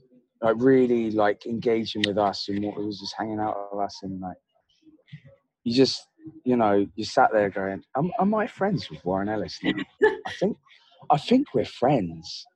Like 0.40 0.56
really 0.58 1.10
like 1.10 1.46
engaging 1.46 2.02
with 2.06 2.18
us 2.18 2.48
and 2.48 2.64
what 2.64 2.76
was 2.76 2.98
just 2.98 3.14
hanging 3.16 3.38
out 3.38 3.68
with 3.72 3.84
us 3.84 4.00
and 4.02 4.20
like 4.20 4.36
you 5.64 5.74
just 5.74 6.08
you 6.44 6.56
know 6.56 6.86
you 6.96 7.04
sat 7.04 7.30
there 7.32 7.50
going 7.50 7.82
am, 7.96 8.10
am 8.20 8.34
i 8.34 8.46
friends 8.46 8.90
with 8.90 9.04
warren 9.04 9.28
ellis 9.28 9.58
now? 9.62 9.72
i 10.26 10.32
think 10.38 10.56
i 11.10 11.18
think 11.18 11.54
we're 11.54 11.64
friends 11.64 12.46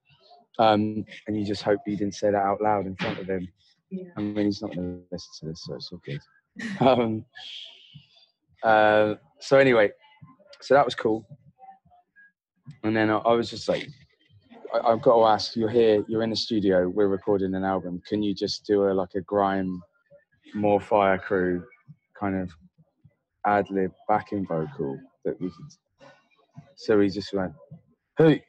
um, 0.59 1.05
and 1.26 1.38
you 1.38 1.44
just 1.44 1.62
hope 1.62 1.81
you 1.87 1.98
didn't 1.98 2.14
say 2.14 2.31
that 2.31 2.37
out 2.37 2.62
loud 2.62 2.87
in 2.87 2.96
front 2.96 3.18
of 3.18 3.29
him 3.29 3.46
yeah. 3.90 4.09
i 4.16 4.20
mean 4.20 4.46
he's 4.46 4.62
not 4.62 4.74
going 4.74 4.98
to 4.98 5.02
listen 5.12 5.31
to 5.40 5.46
this 5.46 5.64
so 5.64 5.74
it's 5.74 5.92
all 5.92 6.00
good 6.05 6.20
um, 6.81 7.24
uh, 8.62 9.14
so 9.38 9.59
anyway 9.59 9.90
so 10.61 10.74
that 10.74 10.85
was 10.85 10.94
cool 10.94 11.26
and 12.85 12.96
then 12.96 13.11
I, 13.11 13.18
I 13.18 13.33
was 13.33 13.50
just 13.50 13.68
like 13.68 13.88
I, 14.85 14.90
have 14.90 15.02
got 15.02 15.16
to 15.16 15.24
ask. 15.26 15.57
You're 15.57 15.70
here. 15.70 16.05
You're 16.09 16.22
in 16.22 16.31
the 16.31 16.37
studio. 16.37 16.88
We're 16.88 17.09
recording 17.09 17.55
an 17.55 17.64
album. 17.64 18.02
Can 18.07 18.22
you 18.22 18.35
just 18.35 18.66
do 18.66 18.88
a 18.88 18.92
like 18.92 19.14
a 19.14 19.20
grime, 19.20 19.81
more 20.55 20.81
fire 20.81 21.18
crew, 21.18 21.64
kind 22.18 22.37
of 22.37 22.50
ad 23.46 23.70
lib 23.70 23.92
backing 24.09 24.46
vocal 24.46 24.98
that 25.24 25.40
we 25.40 25.48
could? 25.48 26.12
So 26.76 27.00
he 27.00 27.09
just 27.09 27.32
went, 27.32 27.52
"Hey," 28.18 28.44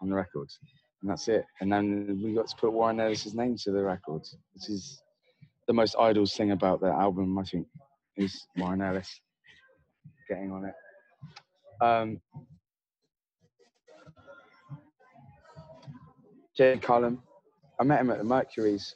on 0.00 0.08
the 0.08 0.16
records, 0.16 0.58
and 1.02 1.10
that's 1.10 1.28
it. 1.28 1.44
And 1.60 1.72
then 1.72 2.20
we 2.22 2.34
got 2.34 2.48
to 2.48 2.56
put 2.56 2.72
Warren 2.72 3.00
Ellis's 3.00 3.34
name 3.34 3.56
to 3.64 3.70
the 3.70 3.82
records, 3.82 4.36
which 4.54 4.68
is 4.68 5.02
the 5.66 5.72
most 5.72 5.96
idol 5.98 6.26
thing 6.26 6.50
about 6.50 6.80
the 6.80 6.88
album. 6.88 7.38
I 7.38 7.44
think 7.44 7.66
is 8.16 8.46
Warren 8.56 8.82
Ellis 8.82 9.08
getting 10.28 10.52
on 10.52 10.64
it. 10.66 10.74
Um, 11.84 12.20
Jay 16.56 16.78
Cullum. 16.78 17.22
I 17.80 17.84
met 17.84 18.00
him 18.00 18.10
at 18.10 18.18
the 18.18 18.24
Mercury's, 18.24 18.94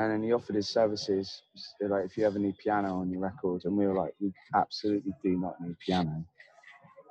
and 0.00 0.10
then 0.10 0.22
he 0.22 0.32
offered 0.32 0.56
his 0.56 0.68
services. 0.68 1.42
Like, 1.80 2.06
if 2.06 2.16
you 2.16 2.24
ever 2.24 2.38
need 2.38 2.56
piano 2.56 3.00
on 3.00 3.10
your 3.10 3.20
record, 3.20 3.62
and 3.64 3.76
we 3.76 3.86
were 3.86 3.94
like, 3.94 4.14
we 4.18 4.32
absolutely 4.54 5.12
do 5.22 5.38
not 5.38 5.60
need 5.60 5.76
piano, 5.84 6.24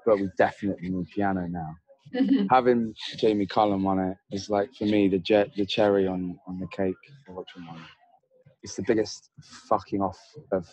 but 0.07 0.19
we 0.19 0.29
definitely 0.39 0.89
need 0.89 1.07
piano 1.09 1.47
now. 1.47 1.75
Having 2.49 2.95
Jamie 3.17 3.45
Cullum 3.45 3.85
on 3.85 3.99
it 3.99 4.17
is 4.31 4.49
like 4.49 4.73
for 4.73 4.85
me 4.85 5.07
the 5.07 5.19
jet, 5.19 5.51
the 5.55 5.65
cherry 5.65 6.07
on 6.07 6.39
on 6.47 6.59
the 6.59 6.67
cake. 6.75 6.95
It's 8.63 8.75
the 8.75 8.83
biggest 8.87 9.29
fucking 9.69 10.01
off 10.01 10.19
of 10.51 10.67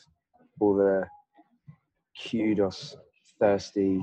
all 0.59 0.75
the 0.75 1.07
kudos 2.31 2.97
thirsty 3.39 4.03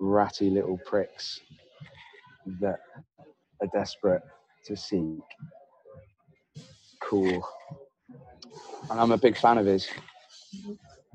ratty 0.00 0.48
little 0.48 0.78
pricks 0.86 1.38
that 2.60 2.78
are 3.60 3.68
desperate 3.74 4.22
to 4.64 4.74
seek 4.74 5.20
cool. 7.08 7.48
And 8.90 9.00
I'm 9.00 9.12
a 9.12 9.18
big 9.18 9.36
fan 9.36 9.58
of 9.58 9.66
his. 9.66 9.88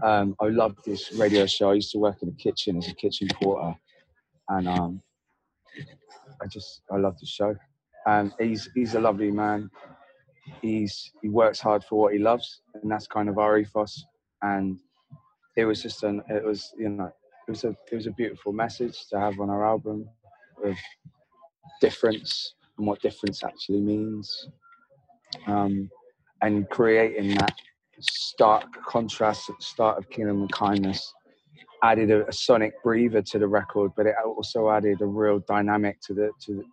Um, 0.04 0.36
I 0.40 0.48
loved 0.48 0.80
this 0.86 1.14
radio 1.14 1.46
show. 1.46 1.72
I 1.72 1.76
used 1.76 1.92
to 1.92 2.00
work 2.00 2.18
in 2.22 2.30
the 2.30 2.36
kitchen 2.36 2.78
as 2.78 2.88
a 2.88 2.96
kitchen 2.96 3.28
porter, 3.42 3.76
and 4.50 4.68
um, 4.68 5.02
I 6.42 6.48
just 6.48 6.82
I 6.92 6.98
love 6.98 7.18
the 7.20 7.26
show. 7.26 7.56
And 8.06 8.34
he's 8.40 8.70
he's 8.76 8.96
a 8.96 9.00
lovely 9.00 9.32
man. 9.32 9.70
He's 10.62 11.12
he 11.22 11.30
works 11.30 11.60
hard 11.60 11.84
for 11.84 12.00
what 12.00 12.14
he 12.14 12.20
loves, 12.20 12.62
and 12.82 12.92
that's 12.92 13.08
kind 13.08 13.30
of 13.30 13.38
our 13.38 13.58
ethos. 13.58 14.04
And 14.42 14.80
it 15.56 15.66
was 15.66 15.82
just 15.82 16.04
an 16.04 16.22
it 16.30 16.44
was 16.44 16.74
you 16.78 16.90
know 16.90 17.12
it 17.48 17.52
was 17.52 17.64
a 17.64 17.76
it 17.92 17.96
was 17.96 18.08
a 18.08 18.12
beautiful 18.12 18.52
message 18.52 19.08
to 19.10 19.20
have 19.20 19.40
on 19.40 19.50
our 19.50 19.66
album 19.66 20.10
of 20.66 20.76
difference 21.82 22.56
and 22.78 22.88
what 22.88 23.02
difference 23.02 23.44
actually 23.44 23.82
means, 23.82 24.48
um, 25.48 25.90
and 26.42 26.70
creating 26.70 27.36
that 27.36 27.54
stark 28.00 28.66
contrast 28.86 29.50
at 29.50 29.58
the 29.60 29.66
start 29.66 29.98
of 29.98 30.10
Kingdom 30.10 30.44
of 30.44 30.50
Kindness 30.50 31.14
added 31.84 32.12
a, 32.12 32.28
a, 32.28 32.34
sonic 32.34 32.74
breather 32.82 33.22
to 33.22 33.40
the 33.40 33.48
record, 33.48 33.92
but 33.96 34.06
it 34.06 34.16
also 34.26 34.70
added 34.70 35.02
a 35.02 35.06
real 35.06 35.40
dynamic 35.48 36.00
to 36.02 36.14
the 36.14 36.32
to 36.46 36.64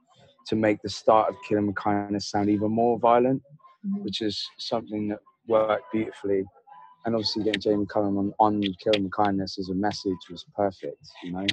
to 0.46 0.56
make 0.56 0.80
the 0.82 0.88
start 0.88 1.28
of 1.28 1.36
Kingdom 1.46 1.68
of 1.68 1.74
Kindness 1.74 2.30
sound 2.30 2.48
even 2.48 2.70
more 2.70 2.98
violent, 2.98 3.42
mm-hmm. 3.86 4.02
which 4.02 4.20
is 4.20 4.42
something 4.58 5.08
that 5.08 5.18
worked 5.46 5.92
beautifully. 5.92 6.44
And 7.04 7.14
obviously, 7.14 7.44
getting 7.44 7.60
Jamie 7.60 7.86
Cullum 7.86 8.18
on, 8.18 8.32
on 8.38 8.60
Kingdom 8.82 9.06
of 9.06 9.12
Kindness 9.12 9.58
as 9.58 9.68
a 9.70 9.74
message 9.74 10.18
was 10.30 10.44
perfect. 10.56 10.98
You 11.22 11.32
know, 11.32 11.46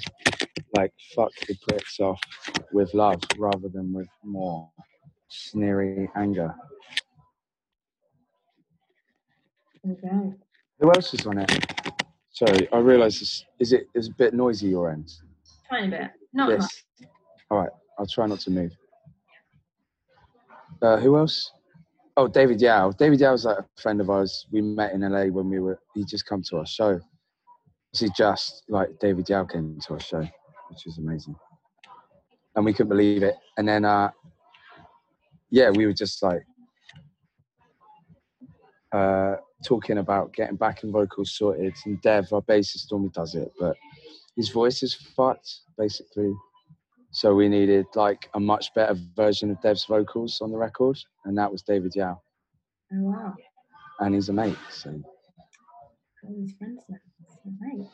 like 0.76 0.94
fuck 1.16 1.32
the 1.48 1.56
pricks 1.68 2.00
off 2.00 2.22
with 2.72 2.94
love 2.94 3.22
rather 3.38 3.70
than 3.70 3.94
with 3.94 4.08
more 4.24 4.70
sneery 5.28 6.10
anger. 6.16 6.54
Okay. 9.90 10.34
Who 10.80 10.92
else 10.92 11.14
is 11.14 11.26
on 11.26 11.40
it? 11.40 11.52
Sorry, 12.32 12.68
I 12.72 12.78
realise 12.78 13.20
this 13.20 13.44
is 13.60 13.74
it 13.74 13.88
is 13.96 14.10
a 14.10 14.12
bit 14.12 14.34
noisy 14.34 14.68
your 14.68 14.92
end. 14.92 15.12
Tiny 15.70 15.90
bit, 15.90 16.12
not 16.34 16.50
yes. 16.50 16.62
much. 16.62 17.10
All 17.50 17.58
right, 17.60 17.70
I'll 17.98 18.06
try 18.06 18.28
not 18.28 18.40
to 18.42 18.52
move. 18.52 18.72
Uh, 20.82 20.98
who 20.98 21.18
else? 21.18 21.52
Oh, 22.16 22.28
David 22.28 22.62
Yow. 22.62 22.92
David 22.92 23.20
Yow's 23.20 23.46
like 23.46 23.60
a 23.60 23.66
friend 23.82 24.02
of 24.02 24.10
ours. 24.10 24.46
We 24.52 24.62
met 24.62 24.94
in 24.94 25.02
LA 25.02 25.26
when 25.26 25.50
we 25.50 25.60
were. 25.60 25.80
He 25.96 26.04
just 26.04 26.26
come 26.26 26.44
to 26.50 26.58
our 26.58 26.66
show. 26.66 27.00
See, 27.94 28.10
just 28.16 28.64
like 28.70 28.90
David 29.00 29.28
Yow 29.30 29.46
came 29.46 29.80
to 29.88 29.94
our 29.94 30.00
show, 30.00 30.20
which 30.70 30.86
was 30.86 30.98
amazing, 31.00 31.36
and 32.56 32.66
we 32.66 32.74
couldn't 32.74 32.90
believe 32.90 33.24
it. 33.24 33.36
And 33.58 33.68
then, 33.68 33.86
uh, 33.86 34.12
yeah, 35.50 35.70
we 35.70 35.86
were 35.86 35.94
just 35.94 36.22
like, 36.24 36.44
uh, 38.92 39.36
talking 39.66 39.98
about 39.98 40.34
getting 40.34 40.56
backing 40.56 40.92
vocals 40.92 41.36
sorted, 41.36 41.74
and 41.86 42.02
Dev, 42.02 42.32
our 42.32 42.42
bassist, 42.42 42.92
normally 42.92 43.12
does 43.14 43.36
it, 43.36 43.52
but 43.60 43.76
his 44.36 44.50
voice 44.50 44.84
is 44.84 44.94
fucked 44.94 45.50
basically. 45.78 46.32
So 47.12 47.34
we 47.34 47.50
needed 47.50 47.86
like 47.96 48.30
a 48.36 48.40
much 48.40 48.74
better 48.76 48.96
version 49.16 49.50
of 49.50 49.62
Dev's 49.62 49.86
vocals 49.86 50.40
on 50.42 50.52
the 50.52 50.58
record, 50.58 50.98
and 51.26 51.38
that 51.38 51.52
was 51.52 51.62
David 51.64 51.96
Yow. 51.96 52.22
Oh 52.94 53.02
wow! 53.02 53.34
And 54.00 54.14
he's 54.14 54.30
a 54.30 54.34
mate, 54.34 54.58
so. 54.70 54.90
All 56.24 56.36
his 56.42 56.54
friends 56.60 56.84
now. 56.90 56.98
Mate. 57.60 57.88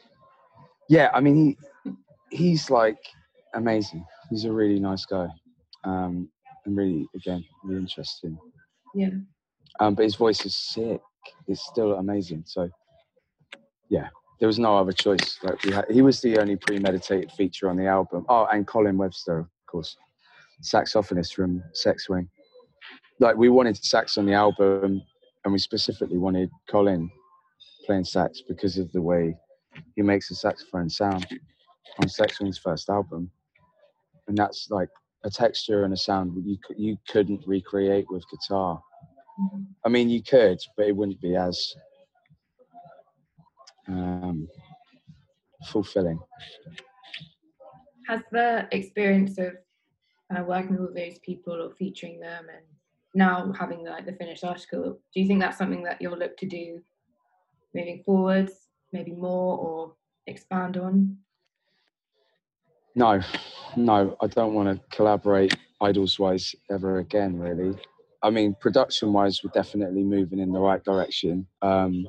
Yeah, 0.89 1.09
I 1.13 1.21
mean 1.21 1.55
he 1.83 1.91
he's 2.35 2.69
like 2.69 2.97
amazing. 3.53 4.05
He's 4.29 4.45
a 4.45 4.51
really 4.51 4.79
nice 4.79 5.05
guy, 5.05 5.27
um, 5.83 6.29
and 6.65 6.76
really 6.78 7.08
again 7.15 7.43
really 7.63 7.82
interesting. 7.82 8.38
Yeah. 8.95 9.10
Um, 9.80 9.95
but 9.95 10.04
his 10.04 10.15
voice 10.15 10.45
is 10.45 10.56
sick 10.56 11.02
it's 11.47 11.65
still 11.65 11.93
amazing. 11.93 12.43
So, 12.45 12.69
yeah, 13.89 14.10
there 14.39 14.47
was 14.47 14.60
no 14.60 14.78
other 14.78 14.91
choice. 14.91 15.39
Like 15.43 15.63
we 15.63 15.71
had, 15.71 15.86
he 15.89 16.02
was 16.02 16.21
the 16.21 16.38
only 16.39 16.56
premeditated 16.56 17.32
feature 17.32 17.69
on 17.69 17.78
the 17.78 17.88
album. 17.88 18.26
Oh, 18.30 18.47
and 18.52 18.65
Colin 18.67 18.97
Webster, 18.97 19.39
of 19.39 19.47
course, 19.67 19.95
saxophonist 20.62 21.34
from 21.34 21.63
Sex 21.73 22.06
Swing. 22.06 22.30
Like 23.19 23.36
we 23.36 23.49
wanted 23.49 23.78
sax 23.84 24.17
on 24.17 24.26
the 24.26 24.34
album, 24.34 25.02
and 25.43 25.54
we 25.54 25.60
specifically 25.60 26.17
wanted 26.17 26.49
Colin 26.69 27.10
playing 27.86 28.06
sax 28.06 28.41
because 28.47 28.78
of 28.78 28.91
the 28.91 29.02
way 29.02 29.36
he 29.95 30.02
makes 30.02 30.30
the 30.30 30.36
saxophone 30.36 30.89
sound 30.89 31.28
on 32.02 32.08
Sex 32.08 32.38
Swing's 32.38 32.58
first 32.58 32.89
album, 32.89 33.30
and 34.28 34.38
that's 34.38 34.67
like 34.69 34.89
a 35.23 35.29
texture 35.29 35.83
and 35.83 35.93
a 35.93 35.97
sound 35.97 36.33
you 36.45 36.57
you 36.75 36.97
couldn't 37.07 37.41
recreate 37.47 38.05
with 38.09 38.23
guitar 38.29 38.81
I 39.86 39.89
mean, 39.89 40.09
you 40.09 40.21
could, 40.21 40.59
but 40.77 40.88
it 40.88 40.95
wouldn't 40.95 41.21
be 41.21 41.36
as 41.36 41.73
um, 43.88 44.47
fulfilling. 45.65 46.19
Has 48.07 48.21
the 48.31 48.67
experience 48.71 49.38
of 49.38 49.53
uh, 50.36 50.43
working 50.43 50.79
with 50.79 50.95
those 50.95 51.19
people 51.19 51.62
or 51.62 51.71
featuring 51.75 52.19
them 52.19 52.45
and 52.53 52.65
now 53.15 53.51
having 53.57 53.86
like 53.86 54.05
the 54.05 54.13
finished 54.13 54.43
article, 54.43 54.99
do 55.13 55.21
you 55.21 55.27
think 55.27 55.39
that's 55.39 55.57
something 55.57 55.83
that 55.83 56.01
you'll 56.01 56.17
look 56.17 56.38
to 56.38 56.47
do 56.47 56.81
moving 57.73 58.03
forwards, 58.05 58.51
maybe 58.91 59.12
more 59.12 59.57
or 59.57 59.93
expand 60.27 60.77
on? 60.77 61.17
No, 62.95 63.21
no, 63.75 64.15
I 64.21 64.27
don't 64.27 64.53
want 64.53 64.69
to 64.69 64.95
collaborate 64.95 65.56
IDLES 65.82 66.19
wise 66.19 66.56
ever 66.71 66.99
again, 66.99 67.39
really. 67.39 67.75
I 68.21 68.29
mean, 68.29 68.56
production 68.60 69.12
wise, 69.12 69.41
we're 69.43 69.51
definitely 69.51 70.03
moving 70.03 70.39
in 70.39 70.51
the 70.51 70.60
right 70.60 70.84
direction. 70.84 71.47
Um, 71.62 72.08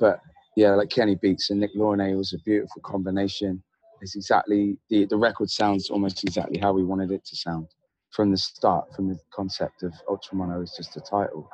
but 0.00 0.20
yeah, 0.56 0.74
like 0.74 0.90
Kenny 0.90 1.14
Beats 1.14 1.50
and 1.50 1.60
Nick 1.60 1.74
Launay 1.74 2.16
was 2.16 2.32
a 2.32 2.38
beautiful 2.38 2.82
combination. 2.82 3.62
It's 4.02 4.16
exactly 4.16 4.76
the 4.90 5.06
the 5.06 5.16
record 5.16 5.48
sounds 5.50 5.88
almost 5.88 6.22
exactly 6.24 6.58
how 6.58 6.72
we 6.72 6.84
wanted 6.84 7.10
it 7.12 7.24
to 7.26 7.36
sound 7.36 7.68
from 8.10 8.30
the 8.30 8.36
start, 8.36 8.94
from 8.94 9.08
the 9.08 9.18
concept 9.32 9.82
of 9.82 9.92
Ultra 10.08 10.36
Mono 10.36 10.60
is 10.62 10.74
just 10.76 10.96
a 10.96 11.00
title. 11.00 11.48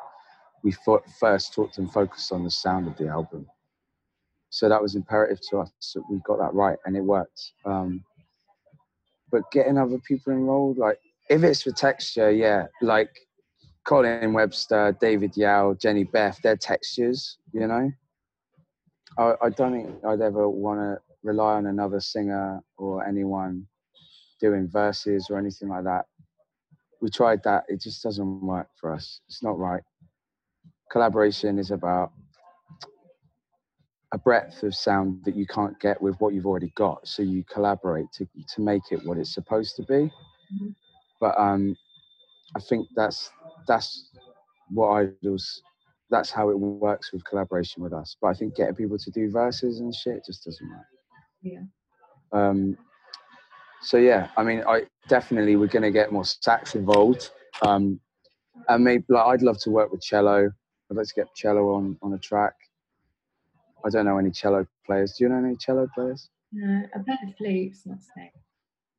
We 0.64 0.74
first 1.20 1.52
talked 1.52 1.78
and 1.78 1.92
focused 1.92 2.32
on 2.32 2.44
the 2.44 2.50
sound 2.50 2.86
of 2.86 2.96
the 2.96 3.08
album, 3.08 3.46
so 4.52 4.68
that 4.68 4.82
was 4.82 4.96
imperative 4.96 5.40
to 5.48 5.60
us 5.60 5.70
that 5.94 6.02
we 6.10 6.20
got 6.26 6.38
that 6.38 6.52
right, 6.52 6.76
and 6.84 6.94
it 6.94 7.00
worked. 7.00 7.52
Um, 7.64 8.04
but 9.30 9.50
getting 9.50 9.78
other 9.78 9.98
people 10.06 10.34
enrolled, 10.34 10.76
like 10.76 10.98
if 11.30 11.42
it's 11.42 11.62
for 11.62 11.70
texture, 11.70 12.30
yeah, 12.30 12.66
like 12.82 13.08
Colin 13.84 14.34
Webster, 14.34 14.94
David 15.00 15.38
Yow, 15.38 15.74
Jenny 15.80 16.04
Beth, 16.04 16.38
they're 16.42 16.58
textures, 16.58 17.38
you 17.54 17.66
know. 17.66 17.90
I, 19.16 19.32
I 19.42 19.48
don't 19.48 19.72
think 19.72 20.04
I'd 20.04 20.20
ever 20.20 20.46
want 20.50 20.80
to 20.80 20.98
rely 21.22 21.54
on 21.54 21.66
another 21.66 22.00
singer 22.00 22.60
or 22.76 23.06
anyone 23.06 23.66
doing 24.38 24.68
verses 24.68 25.28
or 25.30 25.38
anything 25.38 25.70
like 25.70 25.84
that. 25.84 26.04
We 27.00 27.08
tried 27.08 27.42
that, 27.44 27.64
it 27.68 27.80
just 27.80 28.02
doesn't 28.02 28.42
work 28.42 28.68
for 28.78 28.92
us. 28.92 29.22
It's 29.28 29.42
not 29.42 29.58
right. 29.58 29.82
Collaboration 30.90 31.58
is 31.58 31.70
about 31.70 32.12
a 34.12 34.18
breadth 34.18 34.62
of 34.62 34.74
sound 34.74 35.24
that 35.24 35.34
you 35.34 35.46
can't 35.46 35.78
get 35.80 36.00
with 36.00 36.14
what 36.20 36.34
you've 36.34 36.46
already 36.46 36.72
got. 36.76 37.06
So 37.08 37.22
you 37.22 37.44
collaborate 37.44 38.06
to, 38.14 38.28
to 38.54 38.60
make 38.60 38.82
it 38.90 39.00
what 39.04 39.16
it's 39.16 39.32
supposed 39.32 39.74
to 39.76 39.82
be. 39.82 39.94
Mm-hmm. 39.94 40.68
But 41.20 41.38
um, 41.38 41.76
I 42.56 42.60
think 42.60 42.88
that's 42.94 43.30
that's 43.66 44.10
what 44.70 44.88
IDLES. 44.88 45.60
That's 46.10 46.30
how 46.30 46.50
it 46.50 46.58
works 46.58 47.12
with 47.12 47.24
collaboration 47.24 47.82
with 47.82 47.94
us. 47.94 48.16
But 48.20 48.28
I 48.28 48.34
think 48.34 48.56
getting 48.56 48.74
people 48.74 48.98
to 48.98 49.10
do 49.10 49.30
verses 49.30 49.80
and 49.80 49.94
shit 49.94 50.26
just 50.26 50.44
doesn't 50.44 50.68
work. 50.68 50.86
Yeah. 51.42 51.60
Um, 52.32 52.76
so 53.80 53.96
yeah, 53.96 54.28
I 54.36 54.42
mean, 54.42 54.62
I 54.68 54.82
definitely 55.08 55.56
we're 55.56 55.68
gonna 55.68 55.90
get 55.90 56.12
more 56.12 56.24
sax 56.24 56.74
involved. 56.74 57.30
Um, 57.62 57.98
and 58.68 58.84
maybe 58.84 59.04
like 59.08 59.26
I'd 59.26 59.42
love 59.42 59.58
to 59.60 59.70
work 59.70 59.90
with 59.90 60.02
cello. 60.02 60.50
I'd 60.90 60.96
like 60.96 61.06
to 61.06 61.14
get 61.14 61.34
cello 61.34 61.74
on 61.74 61.96
on 62.02 62.12
a 62.12 62.18
track. 62.18 62.54
I 63.84 63.90
don't 63.90 64.04
know 64.04 64.18
any 64.18 64.30
cello 64.30 64.66
players. 64.86 65.14
Do 65.16 65.24
you 65.24 65.30
know 65.30 65.44
any 65.44 65.56
cello 65.56 65.88
players? 65.94 66.28
No, 66.52 66.82
I 66.94 66.98
play 66.98 67.18
the 67.24 67.32
flute. 67.36 67.76
Not 67.86 67.98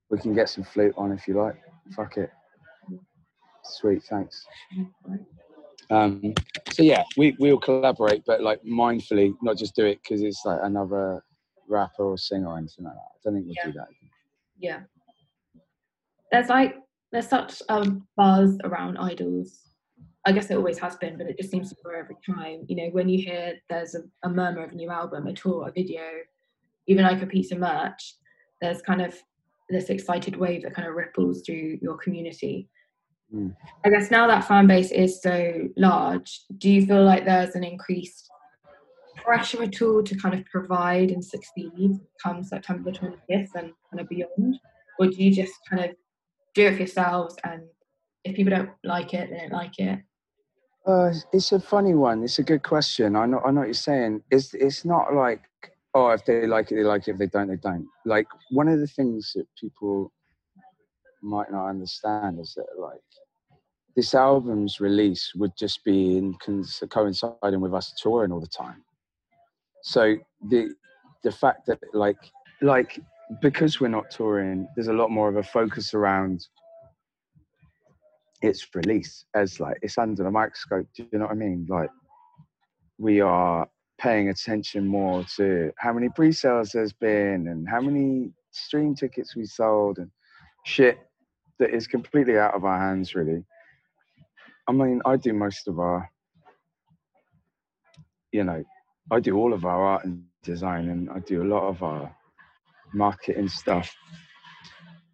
We 0.09 0.17
can 0.17 0.33
get 0.33 0.49
some 0.49 0.63
flute 0.63 0.93
on 0.97 1.11
if 1.11 1.27
you 1.27 1.35
like. 1.35 1.55
Fuck 1.95 2.17
it. 2.17 2.31
Sweet, 3.63 4.03
thanks. 4.03 4.45
Um, 5.89 6.33
so 6.71 6.83
yeah, 6.83 7.03
we 7.17 7.35
we'll 7.39 7.59
collaborate, 7.59 8.23
but 8.25 8.41
like 8.41 8.61
mindfully, 8.63 9.33
not 9.41 9.57
just 9.57 9.75
do 9.75 9.85
it 9.85 9.99
because 10.03 10.21
it's 10.21 10.41
like 10.45 10.59
another 10.63 11.23
rapper 11.67 12.03
or 12.03 12.17
singer 12.17 12.47
or 12.47 12.57
anything 12.57 12.85
like 12.85 12.93
that. 12.93 12.99
I 12.99 13.19
don't 13.23 13.33
think 13.35 13.45
we'll 13.45 13.55
yeah. 13.57 13.65
do 13.65 13.73
that. 13.73 13.87
Yeah. 14.57 14.79
There's 16.31 16.49
like 16.49 16.75
there's 17.11 17.27
such 17.27 17.61
a 17.69 17.85
buzz 18.17 18.57
around 18.63 18.97
IDLES. 18.97 19.59
I 20.25 20.31
guess 20.31 20.49
it 20.49 20.55
always 20.55 20.79
has 20.79 20.95
been, 20.95 21.17
but 21.17 21.27
it 21.27 21.37
just 21.37 21.51
seems 21.51 21.69
to 21.69 21.75
grow 21.83 21.99
every 21.99 22.15
time. 22.25 22.65
You 22.67 22.77
know, 22.77 22.89
when 22.91 23.09
you 23.09 23.21
hear 23.21 23.55
there's 23.69 23.95
a, 23.95 24.03
a 24.23 24.29
murmur 24.29 24.63
of 24.63 24.71
a 24.71 24.75
new 24.75 24.89
album, 24.89 25.27
a 25.27 25.33
tour, 25.33 25.67
a 25.67 25.71
video, 25.71 26.01
even 26.87 27.03
like 27.03 27.21
a 27.21 27.27
piece 27.27 27.51
of 27.51 27.59
merch, 27.59 28.15
there's 28.61 28.81
kind 28.81 29.01
of 29.01 29.15
this 29.69 29.89
excited 29.89 30.37
wave 30.37 30.63
that 30.63 30.75
kind 30.75 30.87
of 30.87 30.95
ripples 30.95 31.41
through 31.45 31.77
your 31.81 31.97
community. 31.97 32.69
Mm. 33.33 33.55
I 33.83 33.89
guess 33.89 34.11
now 34.11 34.27
that 34.27 34.47
fan 34.47 34.67
base 34.67 34.91
is 34.91 35.21
so 35.21 35.67
large, 35.75 36.41
do 36.57 36.69
you 36.69 36.85
feel 36.85 37.03
like 37.03 37.25
there's 37.25 37.55
an 37.55 37.63
increased 37.63 38.29
pressure 39.23 39.63
at 39.63 39.81
all 39.81 40.03
to 40.03 40.15
kind 40.17 40.35
of 40.35 40.45
provide 40.45 41.11
and 41.11 41.23
succeed 41.23 41.99
come 42.21 42.43
September 42.43 42.91
the 42.91 42.97
25th 42.97 43.55
and 43.55 43.71
kind 43.89 43.99
of 43.99 44.09
beyond? 44.09 44.59
Or 44.99 45.07
do 45.07 45.15
you 45.23 45.33
just 45.33 45.53
kind 45.69 45.83
of 45.83 45.95
do 46.53 46.67
it 46.67 46.73
for 46.73 46.79
yourselves 46.79 47.35
and 47.43 47.63
if 48.23 48.35
people 48.35 48.55
don't 48.55 48.69
like 48.83 49.13
it, 49.13 49.29
they 49.29 49.37
don't 49.37 49.51
like 49.51 49.79
it? 49.79 49.99
Uh, 50.85 51.13
it's 51.31 51.51
a 51.51 51.59
funny 51.59 51.93
one. 51.93 52.23
It's 52.23 52.39
a 52.39 52.43
good 52.43 52.63
question. 52.63 53.15
I 53.15 53.25
know. 53.25 53.39
I 53.45 53.51
know 53.51 53.61
what 53.61 53.67
you're 53.67 53.73
saying. 53.73 54.21
It's 54.29 54.53
it's 54.53 54.83
not 54.83 55.13
like 55.13 55.41
oh, 55.93 56.09
if 56.09 56.25
they 56.25 56.45
like 56.47 56.71
it, 56.71 56.75
they 56.75 56.83
like 56.83 57.07
it. 57.07 57.11
If 57.11 57.17
they 57.17 57.27
don't, 57.27 57.47
they 57.47 57.55
don't. 57.55 57.87
Like 58.05 58.27
one 58.51 58.67
of 58.67 58.79
the 58.79 58.87
things 58.87 59.31
that 59.35 59.45
people 59.59 60.11
might 61.21 61.51
not 61.51 61.69
understand 61.69 62.39
is 62.39 62.53
that 62.55 62.65
like 62.77 62.99
this 63.95 64.13
album's 64.13 64.79
release 64.79 65.33
would 65.35 65.55
just 65.57 65.83
be 65.85 66.17
in 66.17 66.35
coinciding 66.89 67.61
with 67.61 67.73
us 67.73 67.93
touring 68.01 68.31
all 68.31 68.41
the 68.41 68.47
time. 68.47 68.83
So 69.83 70.15
the 70.49 70.73
the 71.23 71.31
fact 71.31 71.65
that 71.67 71.79
like 71.93 72.17
like 72.61 72.99
because 73.41 73.79
we're 73.79 73.87
not 73.87 74.11
touring, 74.11 74.67
there's 74.75 74.87
a 74.87 74.93
lot 74.93 75.11
more 75.11 75.29
of 75.29 75.37
a 75.37 75.43
focus 75.43 75.93
around 75.93 76.45
its 78.43 78.67
release 78.75 79.25
as 79.33 79.59
like 79.59 79.77
it's 79.81 79.97
under 79.97 80.23
the 80.23 80.31
microscope. 80.31 80.87
Do 80.95 81.07
you 81.11 81.19
know 81.19 81.25
what 81.25 81.31
I 81.31 81.35
mean? 81.35 81.65
Like 81.69 81.89
we 82.97 83.21
are 83.21 83.67
paying 83.99 84.29
attention 84.29 84.85
more 84.85 85.23
to 85.37 85.71
how 85.77 85.93
many 85.93 86.09
pre-sales 86.09 86.71
there's 86.71 86.93
been 86.93 87.47
and 87.47 87.67
how 87.69 87.79
many 87.79 88.31
stream 88.51 88.93
tickets 88.93 89.35
we 89.35 89.45
sold 89.45 89.97
and 89.97 90.11
shit 90.65 90.99
that 91.59 91.73
is 91.73 91.87
completely 91.87 92.37
out 92.37 92.53
of 92.53 92.65
our 92.65 92.79
hands 92.79 93.15
really 93.15 93.43
i 94.67 94.71
mean 94.71 95.01
i 95.05 95.15
do 95.15 95.31
most 95.31 95.67
of 95.67 95.79
our 95.79 96.09
you 98.31 98.43
know 98.43 98.63
i 99.11 99.19
do 99.19 99.37
all 99.37 99.53
of 99.53 99.63
our 99.63 99.83
art 99.83 100.05
and 100.05 100.23
design 100.43 100.89
and 100.89 101.09
i 101.11 101.19
do 101.19 101.43
a 101.43 101.49
lot 101.55 101.67
of 101.67 101.81
our 101.83 102.13
marketing 102.93 103.47
stuff 103.47 103.95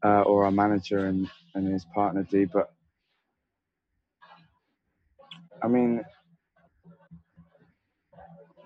uh, 0.04 0.22
or 0.22 0.46
our 0.46 0.52
manager 0.52 1.08
and, 1.08 1.30
and 1.56 1.68
his 1.68 1.86
partner 1.94 2.26
do 2.30 2.48
but 2.52 2.72
i 5.64 5.68
mean 5.68 6.04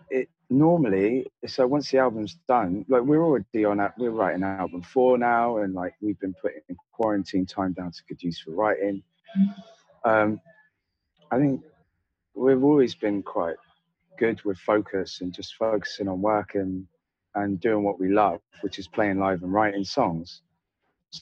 it 0.10 0.30
normally, 0.50 1.26
so 1.48 1.66
once 1.66 1.90
the 1.90 1.98
album's 1.98 2.38
done, 2.48 2.86
like 2.88 3.02
we're 3.02 3.24
already 3.24 3.66
on 3.66 3.80
we're 3.98 4.12
writing 4.12 4.44
album 4.44 4.82
four 4.82 5.18
now, 5.18 5.58
and 5.58 5.74
like 5.74 5.94
we've 6.02 6.20
been 6.20 6.36
putting 6.42 6.62
quarantine 6.92 7.46
time 7.46 7.74
down 7.74 7.92
to 7.92 8.04
good 8.08 8.22
use 8.22 8.40
for 8.40 8.52
writing. 8.52 9.02
Um, 10.06 10.40
I 11.32 11.40
think 11.40 11.62
we've 12.36 12.64
always 12.64 12.94
been 12.94 13.24
quite 13.24 13.56
good 14.20 14.44
with 14.44 14.58
focus 14.60 15.22
and 15.22 15.34
just 15.34 15.56
focusing 15.56 16.08
on 16.08 16.22
work 16.22 16.54
and, 16.54 16.86
and 17.36 17.60
doing 17.60 17.84
what 17.84 18.00
we 18.00 18.10
love, 18.10 18.40
which 18.62 18.78
is 18.78 18.88
playing 18.88 19.20
live 19.20 19.42
and 19.42 19.52
writing 19.52 19.84
songs. 19.84 20.44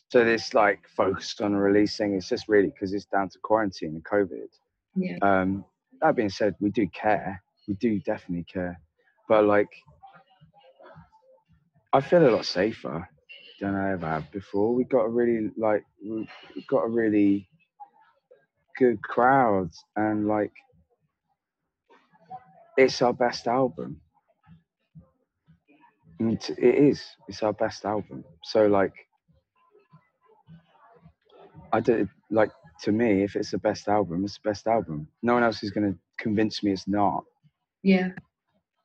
So 0.10 0.24
this 0.26 0.54
like 0.54 0.88
focused 0.96 1.42
on 1.42 1.56
releasing, 1.56 2.16
it's 2.16 2.30
just 2.30 2.50
really 2.50 2.68
because 2.68 2.94
it's 2.94 3.06
down 3.06 3.30
to 3.30 3.40
quarantine 3.40 3.96
and 3.96 4.04
COVID. 4.04 4.48
Yeah. 4.96 5.18
Um, 5.22 5.66
that 6.02 6.16
being 6.16 6.30
said, 6.30 6.56
we 6.60 6.70
do 6.72 6.88
care. 6.88 7.42
We 7.68 7.76
do 7.76 8.00
definitely 8.02 8.46
care 8.52 8.80
but 9.32 9.46
like 9.46 9.70
I 11.94 12.02
feel 12.02 12.28
a 12.28 12.32
lot 12.36 12.46
safer 12.46 13.08
than 13.62 13.76
I 13.76 13.94
ever 13.94 14.08
have 14.08 14.32
before. 14.32 14.74
We 14.76 14.84
got 14.84 15.06
a 15.06 15.10
really 15.10 15.52
like 15.58 15.84
we 16.04 16.28
got 16.70 16.84
a 16.86 16.90
really 16.90 17.48
good 18.78 19.02
crowd 19.02 19.70
and 19.96 20.28
like 20.28 20.52
it's 22.78 23.02
our 23.02 23.14
best 23.14 23.48
album. 23.48 24.02
It 26.20 26.50
is. 26.60 27.04
It's 27.28 27.44
our 27.44 27.54
best 27.54 27.86
album. 27.86 28.24
So 28.44 28.68
like 28.68 28.94
I 31.74 31.80
did 31.80 32.10
like 32.30 32.52
to 32.84 32.92
me, 32.92 33.24
if 33.24 33.36
it's 33.36 33.52
the 33.52 33.58
best 33.58 33.88
album, 33.88 34.26
it's 34.26 34.40
the 34.42 34.50
best 34.50 34.68
album. 34.68 35.08
No 35.22 35.34
one 35.34 35.44
else 35.44 35.64
is 35.64 35.72
gonna 35.72 35.96
convince 36.18 36.64
me 36.64 36.72
it's 36.72 36.88
not. 36.88 37.24
Yeah 37.84 38.10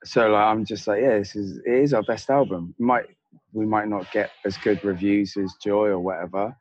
so 0.07 0.29
like, 0.29 0.45
I'm 0.45 0.65
just 0.65 0.87
like, 0.87 1.03
yeah, 1.03 1.19
this 1.19 1.37
is 1.37 1.59
it 1.59 1.73
is 1.73 1.93
our 1.93 2.03
best 2.03 2.31
album. 2.31 2.75
Might 2.79 3.07
we 3.53 3.67
might 3.67 3.89
not 3.89 4.11
get 4.13 4.31
as 4.45 4.57
good 4.59 4.83
reviews 4.85 5.37
as 5.37 5.55
Joy 5.63 5.89
or 5.89 5.99
whatever, 5.99 6.57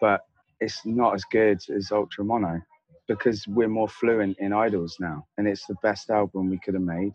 but 0.00 0.22
it's 0.60 0.84
not 0.84 1.14
as 1.14 1.24
good 1.30 1.60
as 1.74 1.90
Ultra 1.90 2.24
Mono 2.24 2.60
because 3.08 3.46
we're 3.48 3.68
more 3.68 3.88
fluent 3.88 4.36
in 4.38 4.52
IDLES 4.52 5.00
now, 5.00 5.26
and 5.38 5.48
it's 5.48 5.66
the 5.66 5.76
best 5.82 6.10
album 6.10 6.50
we 6.50 6.58
could 6.58 6.74
have 6.74 6.82
made, 6.82 7.12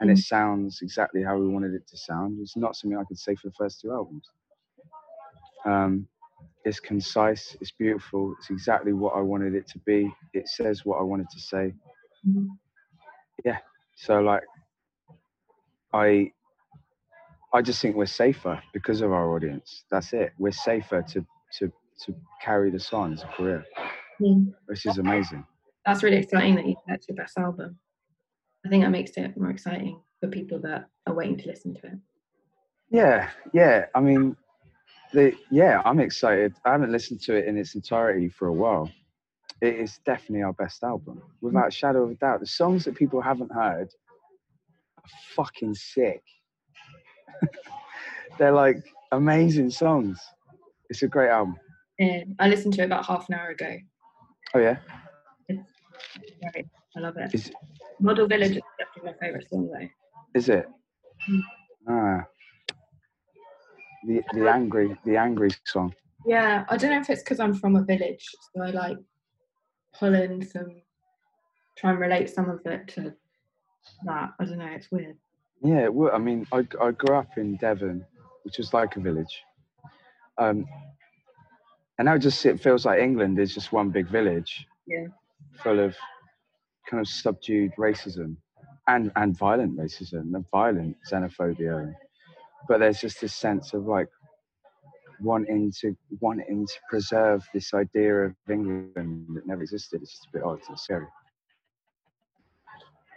and 0.00 0.08
mm. 0.08 0.12
it 0.12 0.18
sounds 0.18 0.80
exactly 0.82 1.22
how 1.22 1.36
we 1.36 1.48
wanted 1.48 1.74
it 1.74 1.86
to 1.88 1.96
sound. 1.96 2.38
It's 2.40 2.56
not 2.56 2.76
something 2.76 2.98
I 2.98 3.04
could 3.04 3.18
say 3.18 3.34
for 3.34 3.48
the 3.48 3.54
first 3.54 3.80
two 3.80 3.92
albums. 3.92 4.24
Um, 5.64 6.06
it's 6.66 6.80
concise, 6.80 7.56
it's 7.60 7.70
beautiful, 7.70 8.34
it's 8.38 8.50
exactly 8.50 8.92
what 8.92 9.14
I 9.14 9.20
wanted 9.20 9.54
it 9.54 9.68
to 9.68 9.78
be. 9.86 10.12
It 10.34 10.48
says 10.48 10.84
what 10.84 10.98
I 10.98 11.02
wanted 11.02 11.28
to 11.30 11.40
say. 11.40 11.72
Yeah, 13.44 13.58
so 13.96 14.20
like 14.20 14.42
I 15.92 16.32
I 17.54 17.62
just 17.62 17.80
think 17.80 17.94
we're 17.94 18.06
safer 18.06 18.60
because 18.72 19.00
of 19.00 19.12
our 19.12 19.34
audience. 19.34 19.84
That's 19.90 20.12
it. 20.12 20.32
We're 20.38 20.50
safer 20.50 21.02
to 21.02 21.24
to 21.58 21.72
to 22.04 22.14
carry 22.42 22.70
this 22.70 22.92
on 22.92 23.12
as 23.12 23.22
a 23.22 23.26
career, 23.28 23.64
mm. 24.20 24.52
which 24.66 24.86
is 24.86 24.98
amazing. 24.98 25.46
That's 25.86 26.02
really 26.02 26.18
exciting 26.18 26.56
that 26.56 26.66
you 26.66 26.74
that's 26.88 27.08
your 27.08 27.16
best 27.16 27.38
album. 27.38 27.78
I 28.64 28.68
think 28.68 28.82
that 28.82 28.90
makes 28.90 29.12
it 29.16 29.36
more 29.36 29.50
exciting 29.50 30.00
for 30.20 30.28
people 30.28 30.58
that 30.62 30.88
are 31.06 31.14
waiting 31.14 31.38
to 31.38 31.46
listen 31.46 31.74
to 31.74 31.86
it. 31.86 31.98
Yeah, 32.90 33.30
yeah. 33.54 33.86
I 33.94 34.00
mean, 34.00 34.36
the 35.12 35.32
yeah, 35.50 35.82
I'm 35.84 36.00
excited. 36.00 36.54
I 36.64 36.72
haven't 36.72 36.92
listened 36.92 37.20
to 37.22 37.34
it 37.36 37.46
in 37.46 37.56
its 37.56 37.74
entirety 37.74 38.28
for 38.28 38.48
a 38.48 38.52
while. 38.52 38.90
It 39.62 39.74
is 39.76 39.98
definitely 40.04 40.42
our 40.42 40.52
best 40.52 40.82
album, 40.82 41.22
without 41.40 41.68
a 41.68 41.70
shadow 41.70 42.04
of 42.04 42.10
a 42.10 42.14
doubt. 42.14 42.40
The 42.40 42.46
songs 42.46 42.84
that 42.84 42.94
people 42.94 43.20
haven't 43.22 43.50
heard 43.52 43.88
are 44.98 45.10
fucking 45.34 45.74
sick. 45.74 46.22
They're 48.38 48.52
like 48.52 48.84
amazing 49.12 49.70
songs. 49.70 50.20
It's 50.90 51.02
a 51.02 51.08
great 51.08 51.30
album. 51.30 51.56
Yeah, 51.98 52.24
I 52.38 52.48
listened 52.48 52.74
to 52.74 52.82
it 52.82 52.86
about 52.86 53.06
half 53.06 53.28
an 53.28 53.36
hour 53.36 53.48
ago. 53.48 53.76
Oh 54.54 54.58
yeah. 54.58 54.76
Great. 55.48 56.66
I 56.96 57.00
love 57.00 57.16
it. 57.16 57.34
Is, 57.34 57.50
Model 58.00 58.26
Village 58.26 58.56
is 58.56 58.62
definitely 58.78 59.12
my 59.12 59.26
favourite 59.26 59.48
song 59.48 59.70
though. 59.72 59.88
Is 60.34 60.48
it? 60.48 60.68
Mm. 61.30 61.40
Ah. 61.88 62.26
The 64.06 64.22
the 64.32 64.48
angry 64.48 64.96
the 65.04 65.16
angry 65.16 65.50
song. 65.64 65.94
Yeah, 66.24 66.64
I 66.68 66.76
don't 66.76 66.90
know 66.90 67.00
if 67.00 67.10
it's 67.10 67.22
because 67.22 67.40
I'm 67.40 67.54
from 67.54 67.76
a 67.76 67.82
village, 67.82 68.26
so 68.54 68.62
I 68.62 68.70
like 68.70 68.98
pull 69.98 70.14
in 70.14 70.44
some, 70.44 70.82
try 71.76 71.90
and 71.90 72.00
relate 72.00 72.30
some 72.30 72.48
of 72.48 72.60
it 72.64 72.88
to 72.88 73.14
that. 74.04 74.32
I 74.38 74.44
don't 74.44 74.58
know. 74.58 74.66
It's 74.66 74.90
weird. 74.90 75.16
Yeah, 75.62 75.88
well, 75.88 76.10
I 76.14 76.18
mean, 76.18 76.46
I, 76.52 76.66
I 76.80 76.90
grew 76.90 77.16
up 77.16 77.38
in 77.38 77.56
Devon, 77.56 78.04
which 78.42 78.58
is 78.58 78.74
like 78.74 78.96
a 78.96 79.00
village. 79.00 79.42
Um, 80.38 80.66
and 81.98 82.06
now 82.06 82.18
just 82.18 82.44
it 82.44 82.60
feels 82.60 82.84
like 82.84 83.00
England 83.00 83.38
is 83.38 83.54
just 83.54 83.72
one 83.72 83.90
big 83.90 84.08
village. 84.08 84.66
Yeah. 84.86 85.06
Full 85.62 85.80
of 85.80 85.96
kind 86.88 87.00
of 87.00 87.08
subdued 87.08 87.72
racism 87.78 88.36
and, 88.86 89.10
and 89.16 89.36
violent 89.36 89.76
racism 89.78 90.34
and 90.34 90.44
violent 90.50 90.96
xenophobia. 91.10 91.94
But 92.68 92.80
there's 92.80 93.00
just 93.00 93.20
this 93.20 93.34
sense 93.34 93.74
of 93.74 93.86
like 93.86 94.08
wanting 95.20 95.72
to 95.80 95.96
wanting 96.20 96.66
to 96.66 96.74
preserve 96.88 97.46
this 97.54 97.72
idea 97.74 98.14
of 98.26 98.34
England 98.50 99.26
that 99.34 99.46
never 99.46 99.62
existed. 99.62 100.02
It's 100.02 100.12
just 100.12 100.26
a 100.26 100.32
bit 100.32 100.42
odd 100.42 100.60
and 100.68 100.78
scary. 100.78 101.06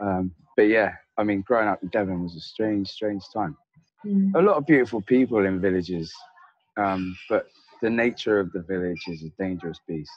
Um, 0.01 0.31
but 0.55 0.63
yeah, 0.63 0.93
I 1.17 1.23
mean, 1.23 1.41
growing 1.41 1.67
up 1.67 1.83
in 1.83 1.89
Devon 1.89 2.23
was 2.23 2.35
a 2.35 2.39
strange, 2.39 2.87
strange 2.87 3.23
time. 3.33 3.57
Mm. 4.05 4.33
A 4.35 4.41
lot 4.41 4.55
of 4.55 4.65
beautiful 4.65 5.01
people 5.01 5.45
in 5.45 5.59
villages, 5.59 6.13
um, 6.77 7.17
but 7.29 7.47
the 7.81 7.89
nature 7.89 8.39
of 8.39 8.51
the 8.53 8.61
village 8.61 9.01
is 9.07 9.23
a 9.23 9.29
dangerous 9.41 9.79
beast. 9.87 10.11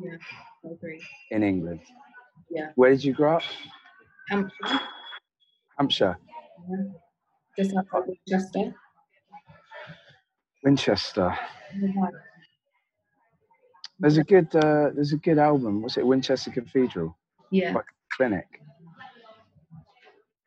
Yeah, 0.00 0.16
I 0.64 0.72
agree. 0.72 1.02
In 1.30 1.42
England. 1.42 1.80
Yeah. 2.50 2.70
Where 2.76 2.90
did 2.90 3.02
you 3.02 3.12
grow 3.12 3.36
up? 3.36 3.42
Hampshire. 4.28 4.80
Hampshire. 5.76 6.18
Yeah. 6.70 6.84
Just 7.58 7.74
outside 7.76 8.02
Winchester. 8.06 8.74
Winchester. 10.62 11.38
There's 13.98 14.16
a 14.16 14.22
good 14.22 14.54
uh, 14.54 14.90
there's 14.94 15.12
a 15.12 15.16
good 15.16 15.38
album. 15.38 15.82
What's 15.82 15.96
it? 15.96 16.06
Winchester 16.06 16.52
Cathedral. 16.52 17.18
Yeah. 17.50 17.72
Like 17.72 17.86
clinic. 18.12 18.46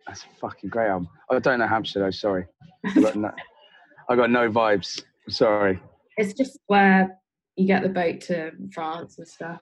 That's 0.07 0.23
a 0.23 0.39
fucking 0.39 0.69
great 0.69 0.87
album. 0.87 1.09
I 1.29 1.39
don't 1.39 1.59
know 1.59 1.67
Hampshire 1.67 1.99
though. 1.99 2.11
Sorry, 2.11 2.45
I 2.85 3.01
got 3.01 3.15
no, 3.17 3.31
I 4.09 4.15
got 4.15 4.29
no 4.29 4.49
vibes. 4.49 5.03
Sorry. 5.27 5.81
It's 6.15 6.33
just 6.33 6.59
where 6.67 7.19
you 7.57 7.67
get 7.67 7.83
the 7.83 7.89
boat 7.89 8.21
to 8.21 8.51
France 8.73 9.17
and 9.17 9.27
stuff. 9.27 9.59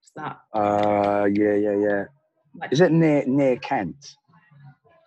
It's 0.00 0.12
that. 0.14 0.38
Uh, 0.54 1.24
yeah, 1.24 1.54
yeah, 1.54 1.76
yeah. 1.76 2.04
Like, 2.54 2.72
Is 2.72 2.80
it 2.80 2.92
near 2.92 3.24
near 3.26 3.56
Kent? 3.56 4.14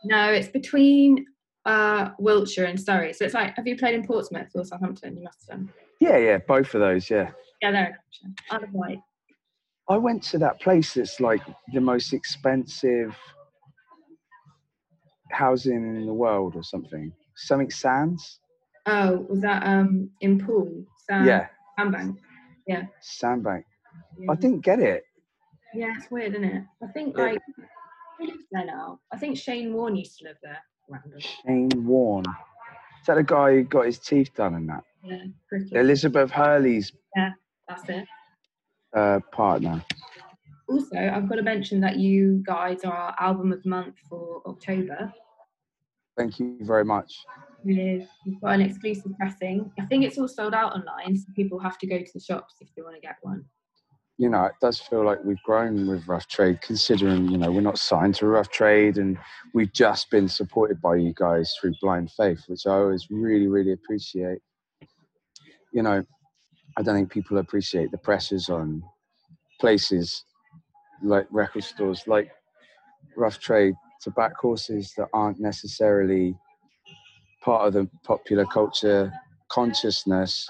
No, 0.03 0.32
it's 0.32 0.49
between 0.49 1.26
uh, 1.66 2.09
Wiltshire 2.20 2.66
and 2.66 2.80
Surrey. 2.80 3.14
So 3.14 3.26
it's 3.26 3.34
like, 3.34 3.55
have 3.55 3.68
you 3.68 3.78
played 3.78 3.95
in 3.95 4.05
Portsmouth 4.05 4.49
or 4.55 4.66
Southampton? 4.66 5.18
You 5.18 5.24
must 5.24 5.49
have 5.49 5.59
done. 5.59 5.74
Yeah, 5.99 6.18
yeah, 6.18 6.38
both 6.39 6.74
of 6.74 6.82
those, 6.82 7.09
yeah. 7.09 7.32
Yeah, 7.62 7.72
they're 7.72 7.99
Isle 8.49 8.64
of 8.64 8.74
Wight. 8.74 8.99
I 9.89 9.97
went 9.97 10.24
to 10.24 10.38
that 10.39 10.59
place 10.62 10.93
that's 10.93 11.20
like 11.20 11.41
the 11.74 11.82
most 11.82 12.14
expensive 12.14 13.16
housing 15.32 15.95
in 15.95 16.05
the 16.05 16.14
world 16.14 16.55
or 16.55 16.64
something. 16.64 17.12
Something 17.36 17.70
Sands. 17.70 18.39
Oh, 18.86 19.26
was 19.30 19.41
that 19.41 19.64
um 19.66 20.09
in 20.22 20.43
Poole? 20.43 20.86
Sand, 21.09 21.28
yeah. 21.28 21.47
Sandbank. 21.78 22.20
Yeah. 22.68 22.84
Sandbank. 23.01 23.66
Yeah. 24.20 24.32
I 24.32 24.36
didn't 24.36 24.62
get 24.62 24.80
it. 24.80 25.03
Yeah, 25.74 25.93
it's 25.97 26.09
weird, 26.09 26.34
isn't 26.34 26.43
it? 26.43 26.64
I 26.84 26.88
think 26.88 27.18
like 27.18 27.39
who 28.18 28.26
lives 28.26 28.43
there 28.51 28.66
now? 28.66 28.99
I 29.12 29.18
think 29.18 29.38
Shane 29.38 29.74
Warne 29.74 29.95
used 29.95 30.20
to 30.20 30.26
live 30.26 30.38
there. 30.41 30.59
Random. 30.91 31.19
Shane 31.19 31.85
Warne. 31.85 32.25
Is 32.25 33.07
that 33.07 33.15
the 33.15 33.23
guy 33.23 33.53
who 33.53 33.63
got 33.63 33.85
his 33.85 33.97
teeth 33.97 34.31
done 34.35 34.55
and 34.55 34.69
that? 34.69 34.83
Yeah. 35.03 35.79
Elizabeth 35.79 36.29
Hurley's. 36.29 36.91
Yeah, 37.15 37.31
that's 37.67 37.89
it. 37.89 38.05
Uh, 38.93 39.19
partner. 39.31 39.83
Also, 40.67 40.97
I've 40.97 41.27
got 41.27 41.35
to 41.35 41.43
mention 41.43 41.81
that 41.81 41.97
you 41.97 42.43
guys 42.45 42.83
are 42.83 42.93
our 42.93 43.15
album 43.19 43.51
of 43.51 43.63
the 43.63 43.69
month 43.69 43.95
for 44.09 44.41
October. 44.45 45.11
Thank 46.17 46.39
you 46.39 46.57
very 46.61 46.85
much. 46.85 47.13
We've, 47.63 48.07
got 48.41 48.55
an 48.55 48.61
exclusive 48.61 49.11
pressing. 49.17 49.71
I 49.79 49.85
think 49.85 50.03
it's 50.03 50.17
all 50.17 50.27
sold 50.27 50.53
out 50.53 50.73
online, 50.73 51.17
so 51.17 51.25
people 51.35 51.59
have 51.59 51.77
to 51.79 51.87
go 51.87 51.97
to 51.97 52.11
the 52.13 52.19
shops 52.19 52.55
if 52.59 52.67
they 52.75 52.81
want 52.81 52.95
to 52.95 53.01
get 53.01 53.15
one. 53.21 53.45
You 54.22 54.30
know, 54.30 54.45
it 54.45 54.53
does 54.61 54.80
feel 54.80 55.03
like 55.03 55.17
we've 55.24 55.41
grown 55.41 55.88
with 55.88 56.07
Rough 56.07 56.28
Trade, 56.28 56.61
considering, 56.61 57.28
you 57.30 57.39
know, 57.39 57.51
we're 57.51 57.61
not 57.61 57.80
signed 57.80 58.13
to 58.15 58.28
Rough 58.28 58.51
Trade 58.51 58.99
and 58.99 59.17
we've 59.55 59.74
just 59.74 60.11
been 60.11 60.28
supported 60.28 60.80
by 60.80 60.97
you 60.97 61.11
guys 61.15 61.55
through 61.59 61.74
Blind 61.82 62.11
Faith, 62.11 62.43
which 62.45 62.67
I 62.67 62.74
always 62.74 63.07
really, 63.09 63.47
really 63.47 63.72
appreciate. 63.72 64.38
You 65.74 65.82
know, 65.82 66.03
I 66.78 66.84
don't 66.84 66.93
think 66.93 67.09
people 67.09 67.39
appreciate 67.39 67.89
the 67.89 67.97
pressures 67.97 68.47
on 68.47 68.84
places 69.59 70.24
like 71.01 71.26
record 71.32 71.63
stores, 71.63 72.03
like 72.05 72.30
Rough 73.17 73.39
Trade, 73.39 73.74
to 74.03 74.11
back 74.11 74.36
horses 74.36 74.93
that 74.97 75.07
aren't 75.13 75.39
necessarily 75.39 76.38
part 77.43 77.65
of 77.65 77.74
the 77.74 77.89
popular 78.03 78.45
culture 78.45 79.11
consciousness. 79.49 80.47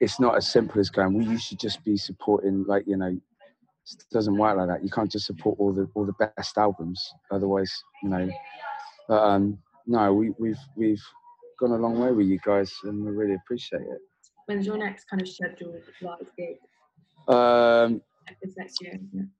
It's 0.00 0.20
not 0.20 0.36
as 0.36 0.50
simple 0.50 0.80
as 0.80 0.90
going. 0.90 1.14
Well, 1.14 1.26
you 1.26 1.38
should 1.38 1.58
just 1.58 1.82
be 1.84 1.96
supporting, 1.96 2.64
like 2.66 2.84
you 2.86 2.96
know, 2.96 3.06
it 3.08 4.04
doesn't 4.12 4.36
work 4.36 4.56
like 4.56 4.68
that. 4.68 4.84
You 4.84 4.90
can't 4.90 5.10
just 5.10 5.26
support 5.26 5.58
all 5.58 5.72
the 5.72 5.88
all 5.94 6.04
the 6.04 6.30
best 6.36 6.58
albums. 6.58 7.12
Otherwise, 7.30 7.72
you 8.02 8.10
know. 8.10 8.28
But 9.08 9.22
um, 9.22 9.58
no, 9.86 10.12
we, 10.12 10.32
we've 10.38 10.58
we've 10.76 11.02
gone 11.58 11.70
a 11.70 11.76
long 11.76 11.98
way 11.98 12.12
with 12.12 12.26
you 12.26 12.38
guys, 12.44 12.72
and 12.84 13.04
we 13.04 13.10
really 13.12 13.34
appreciate 13.34 13.82
it. 13.82 14.00
When's 14.46 14.66
your 14.66 14.76
next 14.76 15.04
kind 15.08 15.22
of 15.22 15.28
scheduled 15.28 15.76
live 16.02 16.18
gig? 16.36 16.56
Um, 17.28 18.02
it's 18.42 18.56
next 18.56 18.82
year, 18.82 18.98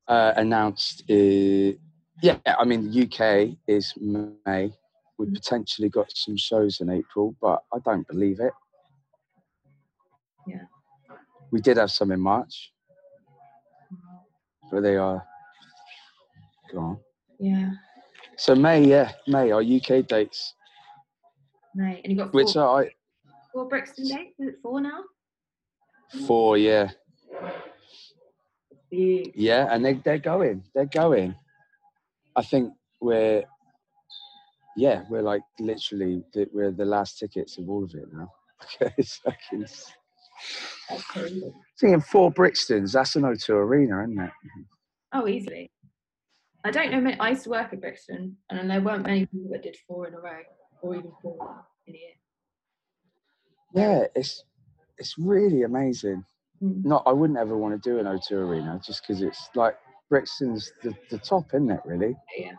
uh, 0.09 0.33
announced. 0.37 1.03
Uh, 1.11 1.77
yeah, 2.23 2.39
I 2.47 2.65
mean, 2.65 2.91
the 2.91 3.03
UK 3.03 3.57
is 3.67 3.93
May. 3.97 4.73
We 5.19 5.27
mm. 5.27 5.35
potentially 5.35 5.89
got 5.89 6.11
some 6.15 6.37
shows 6.37 6.81
in 6.81 6.91
April, 6.91 7.37
but 7.41 7.63
I 7.73 7.79
don't 7.85 8.07
believe 8.09 8.41
it. 8.41 8.53
Yeah. 10.47 10.63
We 11.51 11.61
did 11.61 11.77
have 11.77 11.91
some 11.91 12.11
in 12.13 12.21
March, 12.21 12.73
but 14.71 14.83
they 14.83 14.97
are 14.97 15.25
gone. 16.73 16.99
Yeah. 17.39 17.73
So 18.37 18.55
May, 18.55 18.85
yeah, 18.85 19.13
May, 19.27 19.51
our 19.51 19.63
UK 19.63 20.07
dates. 20.07 20.55
May, 21.75 22.01
and 22.03 22.13
you 22.13 22.19
got 22.19 22.33
four, 22.33 22.43
Which 22.45 22.57
are 22.57 22.83
I, 22.83 22.91
four 23.53 23.69
Brixton 23.69 24.09
dates? 24.09 24.39
Is 24.39 24.49
it 24.49 24.55
four 24.63 24.81
now? 24.81 25.05
Four, 26.27 26.59
yeah. 26.59 26.91
Yeah, 28.91 29.69
and 29.71 29.85
they, 29.85 29.95
they're 29.95 30.19
going. 30.19 30.63
They're 30.75 30.87
going. 30.87 31.35
I 32.35 32.43
think 32.43 32.73
we're, 33.01 33.45
yeah, 34.77 35.03
we're 35.11 35.23
like 35.23 35.43
literally, 35.59 36.23
we're 36.53 36.71
the 36.71 36.85
last 36.85 37.19
tickets 37.19 37.59
of 37.59 37.69
all 37.69 37.85
of 37.85 37.95
it 37.95 38.09
now. 38.13 38.33
it's 38.97 39.21
fucking. 40.89 41.53
Seeing 41.77 42.01
four 42.01 42.33
Brixtons, 42.33 42.93
that's 42.93 43.17
an 43.17 43.23
O2 43.23 43.51
arena, 43.51 44.03
isn't 44.05 44.19
it? 44.19 44.31
Oh, 45.13 45.27
easily. 45.27 45.71
I 46.65 46.71
don't 46.71 47.05
know. 47.05 47.13
I 47.21 47.31
used 47.31 47.45
to 47.45 47.51
work 47.51 47.73
at 47.73 47.81
Brixton, 47.81 48.37
and 48.51 48.71
there 48.71 48.81
weren't 48.81 49.07
many 49.07 49.27
people 49.27 49.51
that 49.53 49.63
did 49.63 49.77
four 49.87 50.09
in 50.09 50.15
a 50.15 50.19
row, 50.19 50.41
or 50.83 50.97
even 50.97 51.13
four 51.23 51.65
in 51.87 51.95
a 51.95 51.99
year. 51.99 52.11
Yeah, 53.75 54.07
it's 54.17 54.45
it's 54.99 55.17
really 55.19 55.63
amazing. 55.63 56.25
Mm. 56.63 56.85
Not, 56.85 57.03
I 57.07 57.13
wouldn't 57.13 57.39
ever 57.39 57.57
want 57.57 57.81
to 57.81 57.91
do 57.91 57.99
an 57.99 58.07
O2 58.07 58.33
arena 58.33 58.81
just 58.85 59.03
because 59.07 59.23
it's 59.23 59.49
like 59.55 59.77
Brixton's 60.09 60.73
the, 60.83 60.95
the 61.11 61.19
top, 61.19 61.55
isn't 61.55 61.71
it? 61.71 61.81
Really? 61.85 62.17
Yeah. 62.37 62.53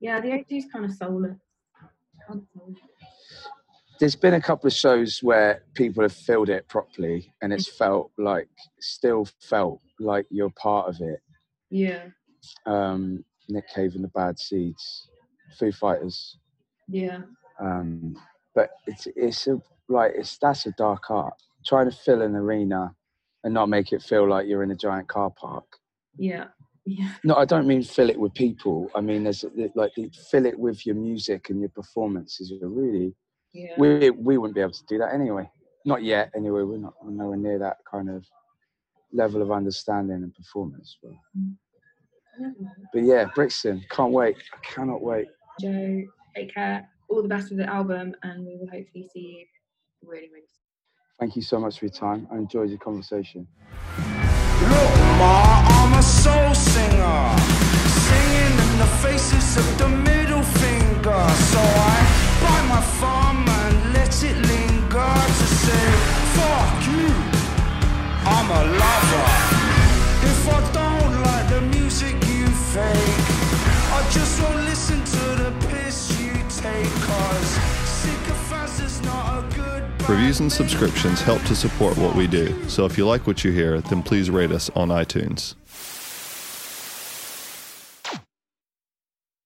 Yeah, 0.00 0.20
the 0.20 0.28
O2's 0.28 0.66
kind 0.72 0.84
of 0.84 0.92
soulless. 0.92 1.38
There's 4.02 4.16
been 4.16 4.34
a 4.34 4.40
couple 4.40 4.66
of 4.66 4.72
shows 4.72 5.20
where 5.22 5.62
people 5.74 6.02
have 6.02 6.12
filled 6.12 6.48
it 6.48 6.66
properly, 6.66 7.32
and 7.40 7.52
it's 7.52 7.70
mm. 7.70 7.74
felt 7.74 8.10
like, 8.18 8.48
still 8.80 9.28
felt 9.38 9.80
like 10.00 10.26
you're 10.28 10.50
part 10.50 10.88
of 10.88 11.00
it. 11.00 11.20
Yeah. 11.70 12.06
Um, 12.66 13.24
Nick 13.48 13.68
Cave 13.68 13.94
and 13.94 14.02
the 14.02 14.08
Bad 14.08 14.40
Seeds, 14.40 15.08
Foo 15.56 15.70
Fighters. 15.70 16.36
Yeah. 16.88 17.20
Um, 17.60 18.16
but 18.56 18.70
it's 18.88 19.06
it's 19.14 19.46
a 19.46 19.62
like 19.88 20.14
it's 20.16 20.36
that's 20.36 20.66
a 20.66 20.72
dark 20.72 21.08
art. 21.08 21.34
Trying 21.64 21.88
to 21.88 21.96
fill 21.96 22.22
an 22.22 22.34
arena 22.34 22.96
and 23.44 23.54
not 23.54 23.68
make 23.68 23.92
it 23.92 24.02
feel 24.02 24.28
like 24.28 24.48
you're 24.48 24.64
in 24.64 24.72
a 24.72 24.76
giant 24.76 25.06
car 25.06 25.30
park. 25.30 25.78
Yeah. 26.18 26.46
Yeah. 26.84 27.12
No, 27.22 27.36
I 27.36 27.44
don't 27.44 27.68
mean 27.68 27.84
fill 27.84 28.10
it 28.10 28.18
with 28.18 28.34
people. 28.34 28.90
I 28.96 29.00
mean, 29.00 29.22
there's 29.22 29.44
like 29.76 29.92
fill 30.28 30.46
it 30.46 30.58
with 30.58 30.84
your 30.84 30.96
music 30.96 31.50
and 31.50 31.60
your 31.60 31.68
performances. 31.68 32.50
Are 32.50 32.68
really, 32.68 33.14
yeah. 33.52 33.74
we 33.78 34.10
we 34.10 34.38
wouldn't 34.38 34.54
be 34.54 34.60
able 34.60 34.72
to 34.72 34.86
do 34.88 34.98
that 34.98 35.14
anyway. 35.14 35.50
Not 35.84 36.02
yet, 36.02 36.30
anyway. 36.36 36.62
We're 36.62 36.78
not 36.78 36.94
we're 37.02 37.10
nowhere 37.10 37.36
near 37.36 37.58
that 37.58 37.78
kind 37.90 38.08
of 38.08 38.24
level 39.12 39.42
of 39.42 39.50
understanding 39.50 40.16
and 40.16 40.34
performance. 40.34 40.96
But, 41.02 41.12
mm. 41.38 41.54
but 42.92 43.02
yeah, 43.02 43.26
Brixton, 43.34 43.84
can't 43.90 44.12
wait. 44.12 44.36
I 44.52 44.58
cannot 44.66 45.02
wait. 45.02 45.26
Joe, 45.60 46.02
take 46.34 46.54
care. 46.54 46.88
All 47.08 47.22
the 47.22 47.28
best 47.28 47.50
with 47.50 47.58
the 47.58 47.68
album, 47.68 48.14
and 48.22 48.46
we 48.46 48.56
will 48.56 48.68
hopefully 48.68 49.08
see 49.12 49.20
you 49.38 49.46
really, 50.08 50.28
really 50.32 50.46
soon. 50.46 50.62
Thank 51.20 51.36
you 51.36 51.42
so 51.42 51.60
much 51.60 51.78
for 51.78 51.84
your 51.84 51.92
time. 51.92 52.26
I 52.32 52.36
enjoyed 52.36 52.70
your 52.70 52.78
conversation. 52.78 53.46
Look, 54.62 54.96
Ma, 55.18 55.62
I'm 55.68 55.98
a 55.98 56.02
soul 56.02 56.54
singer, 56.54 57.36
singing 58.08 58.58
in 58.58 58.78
the 58.78 58.86
faces 59.02 59.56
of 59.58 59.78
the 59.78 59.88
middle 59.88 60.42
finger. 60.42 61.28
So 61.28 61.60
I 61.60 62.31
buy 62.42 62.60
my 62.68 62.82
farm 63.00 63.48
and 63.48 63.92
let 63.94 64.12
it 64.22 64.36
linger 64.36 65.14
to 65.38 65.46
say, 65.62 65.86
fuck 66.36 66.74
you, 66.90 67.08
I'm 68.34 68.48
a 68.50 68.62
lover. 68.82 69.28
If 70.30 70.48
I 70.48 70.60
don't 70.72 71.22
like 71.22 71.48
the 71.48 71.60
music 71.76 72.14
you 72.26 72.46
fake, 72.74 73.26
I 73.96 74.08
just 74.10 74.40
won't 74.42 74.64
listen 74.64 74.98
to 75.04 75.24
the 75.42 75.50
piss 75.68 76.20
you 76.20 76.32
take, 76.62 76.92
cause 77.08 77.50
sycophants 78.00 78.80
is 78.80 79.02
not 79.02 79.24
a 79.38 79.56
good 79.56 79.62
Reviews 80.08 80.40
and 80.40 80.52
subscriptions 80.52 81.20
help 81.20 81.42
to 81.44 81.54
support 81.54 81.96
what 81.96 82.14
we 82.16 82.26
do, 82.26 82.68
so 82.68 82.84
if 82.86 82.98
you 82.98 83.06
like 83.06 83.26
what 83.26 83.44
you 83.44 83.52
hear, 83.52 83.80
then 83.80 84.02
please 84.02 84.30
rate 84.30 84.50
us 84.50 84.68
on 84.70 84.88
iTunes. 84.88 85.54